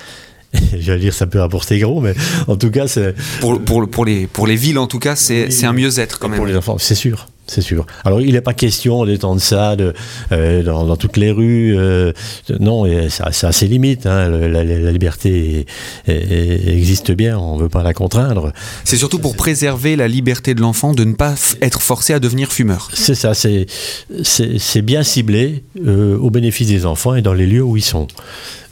J'allais 0.79 1.01
dire 1.01 1.15
ça 1.15 1.27
peut 1.27 1.41
rapporter 1.41 1.79
gros, 1.79 2.01
mais 2.01 2.15
en 2.47 2.57
tout 2.57 2.71
cas, 2.71 2.87
c'est. 2.87 3.15
Pour, 3.41 3.63
pour, 3.63 3.89
pour, 3.89 4.05
les, 4.05 4.27
pour 4.27 4.47
les 4.47 4.57
villes, 4.57 4.79
en 4.79 4.87
tout 4.87 4.99
cas, 4.99 5.17
c'est 5.17 5.65
un 5.65 5.73
mieux-être 5.73 6.19
quand 6.19 6.29
même. 6.29 6.39
Pour 6.39 6.47
les 6.47 6.57
enfants, 6.57 6.77
c'est 6.79 6.95
sûr 6.95 7.27
c'est 7.47 7.61
sûr. 7.61 7.87
Alors, 8.05 8.21
il 8.21 8.33
n'est 8.33 8.41
pas 8.41 8.55
question 8.55 9.05
d'étendre 9.05 9.41
ça 9.41 9.75
de, 9.77 9.93
euh, 10.31 10.63
dans, 10.63 10.97
toutes 10.97 11.17
les 11.17 11.31
rues. 11.31 11.77
Euh, 11.77 12.13
non, 12.61 12.87
ça, 13.09 13.27
a 13.27 13.53
ses 13.53 13.67
limites. 13.67 14.07
Hein. 14.07 14.29
La, 14.29 14.63
liberté 14.93 15.67
existe 16.07 17.11
bien, 17.13 17.39
on 17.39 17.57
ne 17.57 17.63
veut 17.63 17.69
pas 17.69 17.83
la 17.83 17.95
contraindre. 17.95 18.53
C'est 18.85 18.97
surtout 18.97 19.19
pour 19.19 19.37
préserver 19.37 19.97
la 19.97 20.09
liberté 20.09 20.55
de 20.55 20.61
l'enfant 20.61 20.93
de 20.93 21.05
ne 21.05 21.15
pas 21.15 21.35
être 21.61 21.83
forcé 21.83 22.15
à 22.15 22.21
devenir 22.21 22.53
fumeur. 22.53 22.91
C'est 22.95 23.15
ça, 23.15 23.33
c'est 23.35 24.83
bien 24.83 25.03
ciblé 25.03 25.65
euh, 25.85 26.17
au 26.19 26.31
bénéfice 26.31 26.69
des 26.69 26.87
enfants 26.87 27.15
et 27.15 27.23
dans 27.23 27.35
les 27.35 27.47
lieux 27.47 27.63
où 27.63 27.77
ils 27.77 27.83
sont. 27.83 28.07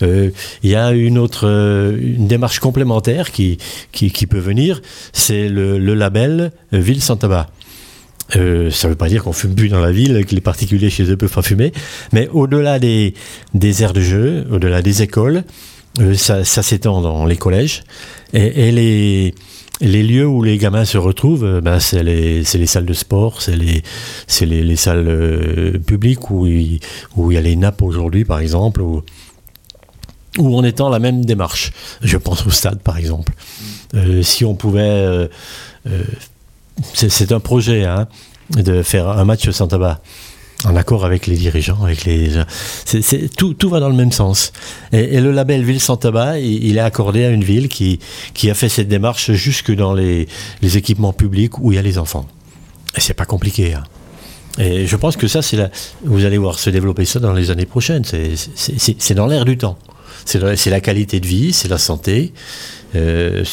Il 0.03 0.33
y 0.63 0.75
a 0.75 0.93
une 0.93 1.19
autre 1.19 1.47
une 1.47 2.27
démarche 2.27 2.59
complémentaire 2.59 3.31
qui, 3.33 3.59
qui, 3.93 4.27
peut 4.27 4.39
venir, 4.39 4.81
c'est 5.13 5.51
le, 5.51 5.79
le, 5.79 5.93
label 5.93 6.53
Ville 6.73 7.03
sans 7.03 7.17
tabac. 7.17 7.49
Euh, 8.37 8.71
ça 8.71 8.89
ne 8.89 8.93
veut 8.93 8.97
pas 8.97 9.09
dire 9.09 9.25
qu'on 9.25 9.33
fume 9.33 9.55
plus 9.55 9.69
dans 9.69 9.81
la 9.81 9.93
ville, 9.93 10.25
que 10.25 10.35
les 10.35 10.41
particuliers 10.41 10.91
chez 10.91 11.05
eux 11.11 11.17
peuvent 11.17 11.33
pas 11.33 11.43
fumer, 11.43 11.73
mais 12.13 12.29
au-delà 12.29 12.79
des, 12.79 13.15
des 13.55 13.83
aires 13.83 13.93
de 13.93 14.01
jeu, 14.01 14.47
au-delà 14.51 14.83
des 14.83 15.03
écoles, 15.03 15.45
euh, 16.01 16.15
ça, 16.15 16.45
ça 16.45 16.63
s'étend 16.63 17.01
dans 17.01 17.27
les 17.27 17.37
collèges 17.37 17.83
et, 18.33 18.69
et, 18.69 18.73
les, 18.73 19.35
les 19.81 20.03
lieux 20.05 20.27
où 20.27 20.43
les 20.43 20.57
gamins 20.59 20.85
se 20.85 20.99
retrouvent, 20.99 21.45
euh, 21.45 21.61
ben 21.61 21.81
c'est 21.81 22.05
les, 22.05 22.43
les, 22.43 22.67
salles 22.67 22.87
de 22.87 22.93
sport, 22.93 23.43
c'est 23.43 23.57
les, 23.57 23.83
les, 24.43 24.63
les, 24.63 24.77
salles 24.77 25.81
publiques 25.85 26.31
où 26.31 26.47
il, 26.47 26.81
où 27.17 27.33
il 27.33 27.35
y 27.35 27.39
a 27.39 27.41
les 27.41 27.57
nappes 27.57 27.83
aujourd'hui, 27.83 28.25
par 28.25 28.39
exemple, 28.39 28.81
où, 28.81 29.03
où 30.39 30.57
on 30.57 30.63
étend 30.63 30.89
la 30.89 31.01
même 31.01 31.25
démarche. 31.25 31.73
Je 32.03 32.17
pense 32.17 32.47
au 32.47 32.51
stade, 32.51 32.81
par 32.81 32.97
exemple. 32.97 33.33
si 34.23 34.45
on 34.45 34.55
pouvait 34.55 35.29
c'est 36.95 37.33
un 37.33 37.41
projet 37.41 37.85
hein, 37.85 38.09
de 38.51 38.83
faire 38.83 39.09
un 39.09 39.25
match 39.25 39.49
sans 39.51 39.69
tabac 39.69 40.01
en 40.65 40.77
accord 40.77 41.05
avec 41.05 41.27
les 41.27 41.37
dirigeants, 41.37 41.83
avec 41.83 42.05
les, 42.05 42.33
tout, 43.37 43.55
tout, 43.55 43.71
va 43.71 43.81
dans 43.81 43.89
le 43.89 43.95
même 43.95 44.13
sens. 44.13 44.53
Et, 44.93 45.21
le 45.21 45.33
label 45.33 45.65
Ville 45.65 45.81
sans 45.81 45.97
tabac, 45.97 46.39
il, 46.39 46.77
est 46.77 46.81
accordé 46.81 47.25
à 47.25 47.31
une 47.31 47.45
ville 47.45 47.69
qui, 47.69 47.99
qui 48.35 48.51
a 48.51 48.55
fait 48.55 48.69
cette 48.69 48.89
démarche 48.89 49.33
jusque 49.33 49.75
dans 49.75 49.95
les, 49.95 50.29
les 50.61 50.77
équipements 50.77 51.13
publics 51.13 51.59
où 51.59 51.73
il 51.73 51.77
y 51.77 51.79
a 51.79 51.83
les 51.83 51.99
enfants. 51.99 52.27
Et 52.97 53.01
c'est 53.01 53.15
pas 53.15 53.25
compliqué. 53.25 53.75
Hein. 53.75 53.85
Et 54.59 54.87
je 54.87 54.97
pense 54.97 55.17
que 55.17 55.29
ça, 55.29 55.43
c'est 55.43 55.59
vous 56.05 56.25
allez 56.25 56.39
voir 56.39 56.59
se 56.59 56.71
développer 56.71 57.05
ça 57.05 57.21
dans 57.21 57.33
les 57.33 57.51
années 57.51 57.67
prochaines. 57.67 58.05
C'est 58.05 59.15
dans 59.15 59.27
l'air 59.27 59.45
du 59.45 59.57
temps. 59.57 59.79
C'est 60.25 60.71
la 60.71 60.81
qualité 60.81 61.21
de 61.21 61.27
vie, 61.27 61.53
c'est 61.53 61.69
la 61.69 61.79
santé. 61.79 62.33
Euh, 62.95 63.45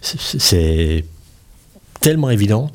c'est 0.00 1.04
tellement 2.06 2.30
évident 2.30 2.70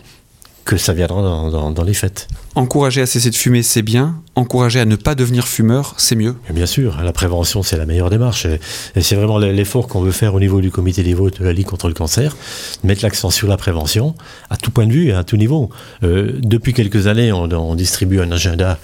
que 0.65 0.75
ça 0.75 0.91
viendra 0.91 1.21
dans, 1.21 1.83
les 1.85 1.93
fêtes. 1.93 2.27
Encourager 2.55 3.01
à 3.01 3.05
cesser 3.05 3.29
de 3.29 3.35
fumer, 3.35 3.63
c'est 3.63 3.81
bien. 3.81 4.21
Encourager 4.35 4.81
à 4.81 4.85
ne 4.85 4.97
pas 4.97 5.15
devenir 5.15 5.47
fumeur, 5.47 5.93
c'est 5.95 6.17
mieux. 6.17 6.35
bien 6.49 6.65
sûr, 6.65 7.01
la 7.01 7.13
prévention, 7.13 7.63
c'est 7.63 7.77
la 7.77 7.85
meilleure 7.85 8.09
démarche. 8.09 8.45
Et 8.93 9.01
c'est 9.01 9.15
vraiment 9.15 9.37
l'effort 9.37 9.87
qu'on 9.87 10.01
veut 10.01 10.11
faire 10.11 10.35
au 10.35 10.41
niveau 10.41 10.59
du 10.59 10.69
comité 10.69 11.01
des 11.01 11.13
votes 11.13 11.39
de 11.39 11.45
la 11.45 11.53
Ligue 11.53 11.67
contre 11.67 11.87
le 11.87 11.93
cancer, 11.93 12.35
mettre 12.83 13.03
l'accent 13.03 13.29
sur 13.29 13.47
la 13.47 13.55
prévention, 13.55 14.15
à 14.49 14.57
tout 14.57 14.69
point 14.69 14.85
de 14.85 14.91
vue, 14.91 15.13
à 15.13 15.23
tout 15.23 15.37
niveau. 15.37 15.69
Euh, 16.03 16.33
depuis 16.41 16.73
quelques 16.73 17.07
années, 17.07 17.31
on 17.31 17.75
distribue 17.75 18.19
un 18.19 18.33
agenda 18.33 18.79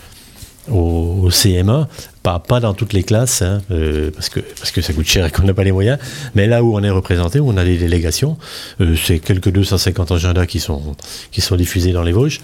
au, 0.72 1.30
CMA, 1.32 1.88
pas, 2.24 2.40
pas 2.40 2.60
dans 2.60 2.74
toutes 2.74 2.94
les 2.94 3.04
classes, 3.04 3.42
hein, 3.42 3.62
euh, 3.72 4.12
parce, 4.12 4.30
que, 4.30 4.40
parce 4.40 4.72
que 4.72 4.82
ça 4.82 4.94
coûte 4.94 5.06
cher 5.06 5.26
et 5.26 5.32
qu'on 5.32 5.44
n'a 5.44 5.54
pas 5.54 5.64
les 5.64 5.72
moyens, 5.72 5.98
mais 6.36 6.48
là 6.48 6.64
où 6.64 6.76
on 6.76 6.84
est 6.84 6.90
représenté, 6.90 7.40
où 7.40 7.50
on 7.50 7.58
a 7.58 7.64
des 7.64 7.78
délégations, 7.78 8.38
euh, 8.82 8.96
c'est 8.96 9.20
quelques 9.20 9.50
250 9.50 10.12
agendas 10.12 10.46
qui 10.46 10.60
sont, 10.60 10.96
qui 11.32 11.42
sont 11.42 11.56
diffusés 11.56 11.92
dans 11.92 12.04
les 12.04 12.12
Vosges. 12.12 12.42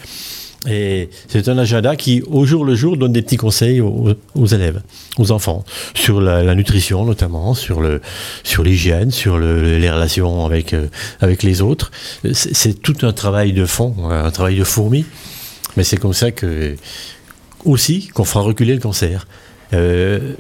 Et 0.70 1.10
c'est 1.28 1.50
un 1.50 1.58
agenda 1.58 1.98
qui, 1.98 2.22
au 2.22 2.46
jour 2.46 2.64
le 2.64 2.74
jour, 2.74 2.96
donne 2.96 3.12
des 3.12 3.22
petits 3.22 3.38
conseils 3.38 3.82
aux, 3.82 4.46
élèves, 4.46 4.82
aux 5.18 5.32
enfants, 5.32 5.66
sur 5.94 6.22
la, 6.22 6.56
nutrition 6.56 7.04
notamment, 7.04 7.54
sur 7.54 7.82
le, 7.82 8.02
sur 8.44 8.64
l'hygiène, 8.64 9.12
sur 9.12 9.38
le, 9.38 9.78
les 9.78 9.92
relations 9.92 10.46
avec, 10.46 10.74
euh, 10.74 10.88
avec 11.20 11.44
les 11.44 11.62
autres. 11.62 11.92
C'est 12.32 12.82
tout 12.82 12.96
un 13.02 13.12
travail 13.12 13.52
de 13.52 13.66
fond, 13.66 14.10
un 14.10 14.32
travail 14.32 14.56
de 14.56 14.64
fourmi. 14.64 15.06
Mais 15.76 15.84
c'est 15.84 15.98
comme 15.98 16.14
ça 16.14 16.32
que 16.32 16.76
aussi 17.66 18.08
qu'on 18.08 18.26
fera 18.26 18.44
reculer 18.44 18.74
le 18.74 18.82
cancer. 18.82 19.28
Euh, 19.74 20.34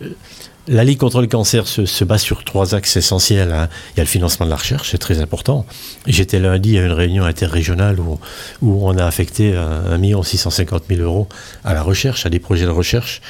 la 0.67 0.83
Ligue 0.83 0.97
contre 0.97 1.21
le 1.21 1.27
cancer 1.27 1.67
se, 1.67 2.03
base 2.03 2.21
sur 2.21 2.43
trois 2.43 2.75
axes 2.75 2.95
essentiels. 2.95 3.51
Hein. 3.51 3.69
Il 3.93 3.97
y 3.97 3.99
a 3.99 4.03
le 4.03 4.09
financement 4.09 4.45
de 4.45 4.51
la 4.51 4.55
recherche, 4.55 4.91
c'est 4.91 4.97
très 4.97 5.19
important. 5.19 5.65
J'étais 6.07 6.39
lundi 6.39 6.77
à 6.77 6.85
une 6.85 6.91
réunion 6.91 7.25
interrégionale 7.25 7.99
où, 7.99 8.19
où 8.61 8.87
on 8.87 8.97
a 8.97 9.05
affecté 9.05 9.55
1 9.55 10.23
650 10.23 10.83
000 10.89 11.01
euros 11.01 11.27
à 11.63 11.73
la 11.73 11.81
recherche, 11.81 12.25
à 12.25 12.29
des 12.29 12.39
projets 12.39 12.65
de 12.65 12.71
recherche. 12.71 13.21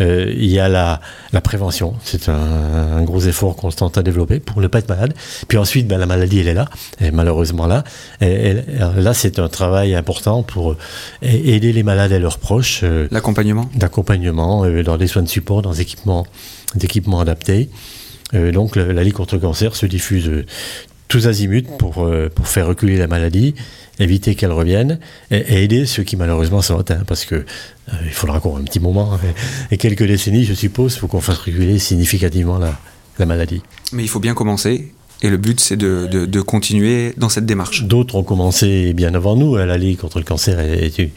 Euh, 0.00 0.32
il 0.36 0.50
y 0.50 0.58
a 0.58 0.68
la, 0.68 1.00
la 1.32 1.40
prévention, 1.40 1.94
c'est 2.02 2.28
un, 2.28 2.34
un, 2.34 3.02
gros 3.02 3.20
effort 3.20 3.56
tente 3.74 3.96
à 3.96 4.02
développer 4.02 4.40
pour 4.40 4.60
ne 4.60 4.66
pas 4.66 4.80
être 4.80 4.88
malade. 4.88 5.14
Puis 5.48 5.58
ensuite, 5.58 5.86
ben, 5.86 5.98
la 5.98 6.06
maladie, 6.06 6.40
elle 6.40 6.48
est 6.48 6.54
là, 6.54 6.68
elle 6.98 7.06
est 7.06 7.12
malheureusement 7.12 7.66
là. 7.66 7.84
Et, 8.20 8.54
là, 8.96 9.14
c'est 9.14 9.38
un 9.38 9.48
travail 9.48 9.94
important 9.94 10.42
pour 10.42 10.76
aider 11.22 11.72
les 11.72 11.82
malades 11.82 12.12
et 12.12 12.18
leurs 12.18 12.38
proches. 12.38 12.84
L'accompagnement? 13.10 13.70
D'accompagnement, 13.74 14.66
dans 14.82 14.96
des 14.96 15.06
soins 15.06 15.22
de 15.22 15.28
support, 15.28 15.62
dans 15.62 15.72
des 15.72 15.80
équipements, 15.80 16.26
des 16.76 16.84
équipements 16.84 17.20
adaptés. 17.20 17.68
donc 18.32 18.76
la, 18.76 18.92
la, 18.92 19.04
Ligue 19.04 19.14
contre 19.14 19.34
le 19.34 19.40
cancer 19.40 19.74
se 19.76 19.86
diffuse 19.86 20.44
tous 21.08 21.26
azimuts 21.26 21.76
pour, 21.78 22.08
pour 22.34 22.48
faire 22.48 22.66
reculer 22.66 22.96
la 22.96 23.06
maladie 23.06 23.54
éviter 23.98 24.34
qu'elle 24.34 24.52
revienne 24.52 24.98
et, 25.30 25.62
aider 25.62 25.86
ceux 25.86 26.02
qui 26.02 26.16
malheureusement 26.16 26.62
sont 26.62 26.78
atteints 26.78 27.02
parce 27.06 27.24
que 27.24 27.34
euh, 27.34 27.92
il 28.04 28.12
faudra 28.12 28.36
encore 28.36 28.56
un 28.56 28.62
petit 28.62 28.80
moment 28.80 29.14
hein, 29.14 29.20
et, 29.70 29.76
quelques 29.76 30.04
décennies 30.04 30.44
je 30.44 30.54
suppose 30.54 30.96
pour 30.96 31.08
qu'on 31.08 31.20
fasse 31.20 31.38
reculer 31.38 31.78
significativement 31.78 32.58
la, 32.58 32.78
la 33.18 33.26
maladie. 33.26 33.62
Mais 33.92 34.02
il 34.02 34.08
faut 34.08 34.20
bien 34.20 34.34
commencer 34.34 34.92
et 35.22 35.30
le 35.30 35.38
but, 35.38 35.60
c'est 35.60 35.76
de, 35.76 36.06
de, 36.06 36.40
continuer 36.42 37.14
dans 37.16 37.30
cette 37.30 37.46
démarche. 37.46 37.84
D'autres 37.84 38.16
ont 38.16 38.22
commencé 38.22 38.92
bien 38.92 39.14
avant 39.14 39.34
nous. 39.34 39.56
La 39.56 39.78
Ligue 39.78 39.96
contre 39.96 40.18
le 40.18 40.24
cancer 40.24 40.60
est, 40.60 40.98
une, 40.98 41.08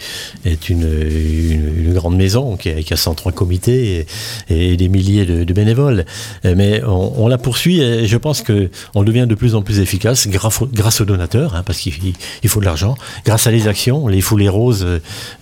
est 0.46 0.70
une, 0.70 0.88
une, 0.90 1.94
grande 1.94 2.16
maison 2.16 2.56
qui 2.56 2.70
a, 2.70 2.82
qui 2.82 2.94
a 2.94 2.98
103 2.98 3.34
comités 3.34 4.06
et, 4.50 4.78
des 4.78 4.88
milliers 4.88 5.26
de, 5.26 5.54
bénévoles. 5.54 6.06
Mais 6.46 6.82
on, 6.86 7.28
la 7.28 7.38
poursuit 7.38 7.82
et 7.82 8.08
je 8.08 8.18
pense 8.18 8.42
qu'on 8.42 9.04
devient 9.04 9.26
de 9.28 9.36
plus 9.36 9.54
en 9.54 9.62
plus 9.62 9.80
efficace 9.82 10.30
grâce, 10.30 10.62
grâce 10.74 11.02
aux 11.02 11.06
donateurs, 11.06 11.56
hein, 11.56 11.64
parce 11.66 11.80
qu'il 11.80 11.94
il 12.42 12.50
faut 12.50 12.62
de 12.62 12.66
l'argent, 12.66 12.96
grâce 13.26 13.48
à 13.48 13.52
les 13.52 13.68
actions, 13.68 14.08
les 14.08 14.22
foulées 14.22 14.50
roses 14.50 14.88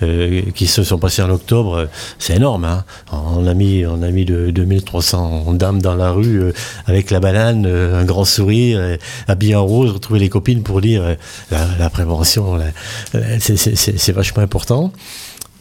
euh, 0.01 0.41
qui 0.55 0.65
se 0.65 0.83
sont 0.83 0.97
passées 0.97 1.21
en 1.21 1.29
octobre, 1.29 1.87
c'est 2.17 2.35
énorme. 2.35 2.65
Hein. 2.65 2.85
On 3.11 3.45
a 3.45 3.53
mis, 3.53 3.85
on 3.85 4.01
a 4.01 4.09
mis 4.09 4.25
de, 4.25 4.49
2300 4.49 5.53
dames 5.53 5.81
dans 5.81 5.95
la 5.95 6.11
rue 6.11 6.41
euh, 6.41 6.53
avec 6.87 7.11
la 7.11 7.19
banane, 7.19 7.65
euh, 7.67 8.01
un 8.01 8.05
grand 8.05 8.25
sourire 8.25 8.46
sourire, 8.47 8.97
habillé 9.27 9.55
en 9.55 9.65
rose, 9.65 9.91
retrouver 9.91 10.19
les 10.19 10.29
copines 10.29 10.63
pour 10.63 10.81
dire 10.81 11.03
euh, 11.03 11.15
la, 11.51 11.89
prévention, 11.89 12.60
c'est 13.39 14.12
vachement 14.12 14.43
important. 14.43 14.91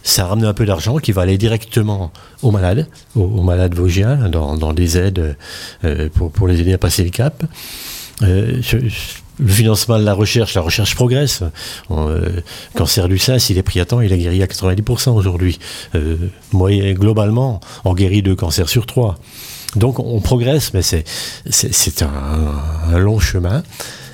Ça 0.02 0.26
ramène 0.26 0.44
un 0.44 0.54
peu 0.54 0.66
d'argent 0.66 0.98
qui 0.98 1.10
va 1.10 1.22
aller 1.22 1.36
directement 1.36 2.12
aux 2.42 2.52
malades, 2.52 2.86
aux, 3.16 3.42
malades 3.42 3.74
vosgiens, 3.74 4.28
dans, 4.28 4.72
des 4.72 4.98
aides 4.98 5.36
euh, 5.84 6.08
pour, 6.10 6.46
les 6.46 6.60
aider 6.60 6.74
à 6.74 6.78
passer 6.78 7.02
le 7.02 7.10
cap. 7.10 7.42
Euh, 8.22 8.62
le 9.38 9.48
financement 9.48 9.98
de 9.98 10.04
la 10.04 10.14
recherche, 10.14 10.54
la 10.54 10.62
recherche 10.62 10.94
progresse. 10.94 11.42
Euh, 11.90 12.40
cancer 12.74 13.08
du 13.08 13.18
sein, 13.18 13.38
s'il 13.38 13.58
est 13.58 13.62
pris 13.62 13.80
à 13.80 13.84
temps, 13.84 14.00
il 14.00 14.12
est 14.12 14.18
guéri 14.18 14.42
à 14.42 14.46
90% 14.46 15.10
aujourd'hui. 15.10 15.58
Euh, 15.94 16.16
globalement, 16.94 17.60
on 17.84 17.94
guérit 17.94 18.22
deux 18.22 18.36
cancers 18.36 18.68
sur 18.68 18.86
trois. 18.86 19.18
Donc 19.76 20.00
on 20.00 20.20
progresse, 20.20 20.72
mais 20.74 20.82
c'est 20.82 22.02
un, 22.02 22.10
un, 22.92 22.98
long 22.98 23.18
chemin. 23.18 23.62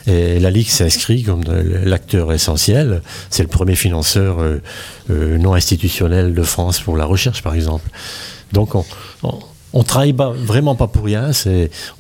Et 0.08 0.40
la 0.40 0.50
Ligue 0.50 0.68
s'inscrit 0.68 1.22
comme 1.22 1.44
l'acteur 1.84 2.32
essentiel. 2.32 3.02
C'est 3.30 3.44
le 3.44 3.48
premier 3.48 3.76
financeur 3.76 4.40
euh, 4.40 4.60
euh, 5.10 5.38
non 5.38 5.54
institutionnel 5.54 6.34
de 6.34 6.42
France 6.42 6.80
pour 6.80 6.96
la 6.96 7.04
recherche, 7.04 7.42
par 7.42 7.54
exemple. 7.54 7.88
Donc 8.52 8.74
on, 8.74 8.84
on, 9.72 9.84
travaille 9.84 10.12
vraiment 10.12 10.74
pas 10.74 10.88
pour 10.88 11.04
rien. 11.04 11.30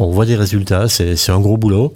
On 0.00 0.10
voit 0.10 0.26
des 0.26 0.34
résultats. 0.36 0.88
C'est 0.88 1.30
un 1.30 1.40
gros 1.40 1.56
boulot, 1.56 1.94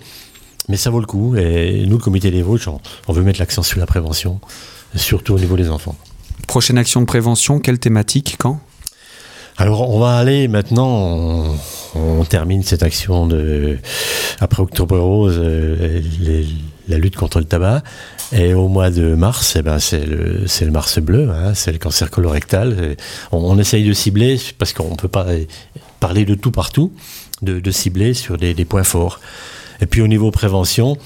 mais 0.69 0.77
ça 0.77 0.91
vaut 0.91 1.01
le 1.01 1.07
coup. 1.07 1.35
Et 1.35 1.85
nous, 1.87 1.97
le 1.97 2.03
comité 2.03 2.31
des 2.31 2.43
Vosges, 2.43 2.69
on 3.09 3.13
veut 3.13 3.23
mettre 3.23 3.41
l'accent 3.41 3.65
sur 3.65 3.81
la 3.81 3.87
prévention, 3.87 4.39
surtout 4.95 5.35
au 5.35 5.39
niveau 5.41 5.57
des 5.57 5.69
enfants. 5.69 5.97
Prochaine 6.47 6.79
action 6.79 7.01
de 7.01 7.07
prévention, 7.07 7.59
quelle 7.59 7.81
thématique, 7.81 8.37
quand? 8.39 8.61
Alors 9.59 9.91
on 9.91 9.99
va 9.99 10.17
aller 10.17 10.49
maintenant, 10.49 11.57
on, 11.95 12.25
termine 12.25 12.63
cette 12.63 12.83
action 12.83 13.27
de 13.27 13.79
après 14.41 14.63
Octobre 14.63 14.99
Rose, 14.99 15.37
euh, 15.39 16.03
la 16.89 16.99
lutte 16.99 17.17
contre 17.17 17.39
le 17.39 17.47
tabac. 17.47 17.83
Et 18.33 18.55
au 18.55 18.67
mois 18.69 18.91
de 18.91 19.15
mars, 19.15 19.55
eh 19.57 19.63
ben, 19.63 19.79
c'est 19.79 20.05
le, 20.05 20.71
mars 20.71 20.99
bleu, 20.99 21.31
hein, 21.31 21.55
c'est 21.55 21.71
le 21.71 21.79
cancer 21.79 22.11
colorectal. 22.11 22.97
On, 23.31 23.57
essaye 23.59 23.85
de 23.85 23.93
cibler, 23.93 24.39
parce 24.59 24.73
qu'on 24.73 24.91
ne 24.91 24.97
peut 24.97 25.09
pas 25.09 25.27
parler 26.01 26.25
de 26.25 26.35
tout 26.35 26.51
partout, 26.51 26.93
de, 27.43 27.71
cibler 27.71 28.15
sur 28.15 28.37
des, 28.37 28.55
points 28.65 28.85
forts. 28.85 29.21
Et 29.81 29.87
puis 29.87 30.01
au 30.01 30.09
niveau 30.09 30.33
prévention, 30.33 30.97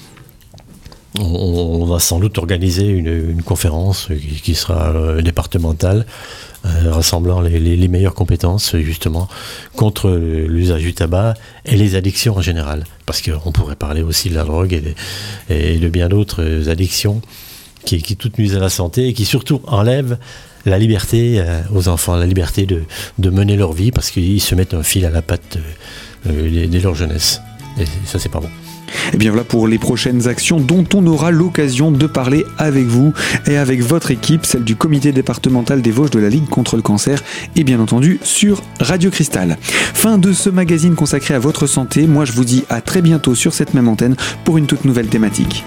on, 1.19 1.85
va 1.85 1.99
sans 1.99 2.19
doute 2.19 2.37
organiser 2.37 2.87
une, 2.87 3.41
conférence 3.43 4.09
qui, 4.43 4.55
sera 4.55 4.91
euh, 4.91 5.21
départementale 5.21 6.05
euh, 6.65 6.91
rassemblant 6.91 7.41
les, 7.41 7.87
meilleures 7.87 8.13
compétences 8.13 8.75
justement 8.77 9.27
contre 9.75 10.09
l'usage 10.11 10.83
du 10.83 10.93
tabac 10.93 11.33
et 11.65 11.75
les 11.75 11.95
addictions 11.95 12.37
en 12.37 12.41
général. 12.41 12.85
Parce 13.05 13.21
qu'on 13.21 13.51
pourrait 13.51 13.75
parler 13.75 14.03
aussi 14.03 14.29
de 14.29 14.35
la 14.35 14.43
drogue 14.43 14.81
et 15.49 15.77
de, 15.77 15.89
bien 15.89 16.07
d'autres 16.07 16.69
addictions 16.69 17.21
qui, 17.83 18.01
toutes 18.15 18.37
nuisent 18.37 18.55
à 18.55 18.59
la 18.59 18.69
santé 18.69 19.07
et 19.07 19.13
qui 19.13 19.25
surtout 19.25 19.61
enlèvent 19.67 20.17
la 20.65 20.77
liberté 20.77 21.39
euh, 21.39 21.61
aux 21.73 21.87
enfants, 21.87 22.15
la 22.15 22.27
liberté 22.27 22.65
de, 22.65 22.83
de 23.17 23.29
mener 23.29 23.57
leur 23.57 23.73
vie 23.73 23.91
parce 23.91 24.11
qu'ils 24.11 24.41
se 24.41 24.55
mettent 24.55 24.75
un 24.75 24.83
fil 24.83 25.05
à 25.05 25.09
la 25.09 25.21
patte 25.21 25.57
dès 26.25 26.79
leur 26.79 26.93
jeunesse. 26.95 27.41
Et 27.79 27.85
ça, 28.05 28.19
c'est 28.19 28.29
pas 28.29 28.39
bon. 28.39 28.49
Et 29.13 29.17
bien 29.17 29.31
voilà 29.31 29.43
pour 29.43 29.67
les 29.67 29.77
prochaines 29.77 30.27
actions 30.27 30.59
dont 30.59 30.85
on 30.93 31.05
aura 31.07 31.31
l'occasion 31.31 31.91
de 31.91 32.07
parler 32.07 32.45
avec 32.57 32.85
vous 32.85 33.13
et 33.47 33.57
avec 33.57 33.81
votre 33.81 34.11
équipe, 34.11 34.45
celle 34.45 34.63
du 34.63 34.75
comité 34.75 35.11
départemental 35.11 35.81
des 35.81 35.91
Vosges 35.91 36.11
de 36.11 36.19
la 36.19 36.29
Ligue 36.29 36.47
contre 36.47 36.75
le 36.75 36.81
cancer 36.81 37.23
et 37.55 37.63
bien 37.63 37.79
entendu 37.79 38.19
sur 38.23 38.61
Radio 38.79 39.09
Cristal. 39.09 39.57
Fin 39.61 40.17
de 40.17 40.33
ce 40.33 40.49
magazine 40.49 40.95
consacré 40.95 41.33
à 41.33 41.39
votre 41.39 41.67
santé. 41.67 42.07
Moi 42.07 42.25
je 42.25 42.31
vous 42.31 42.45
dis 42.45 42.63
à 42.69 42.81
très 42.81 43.01
bientôt 43.01 43.35
sur 43.35 43.53
cette 43.53 43.73
même 43.73 43.87
antenne 43.87 44.15
pour 44.43 44.57
une 44.57 44.67
toute 44.67 44.85
nouvelle 44.85 45.07
thématique. 45.07 45.63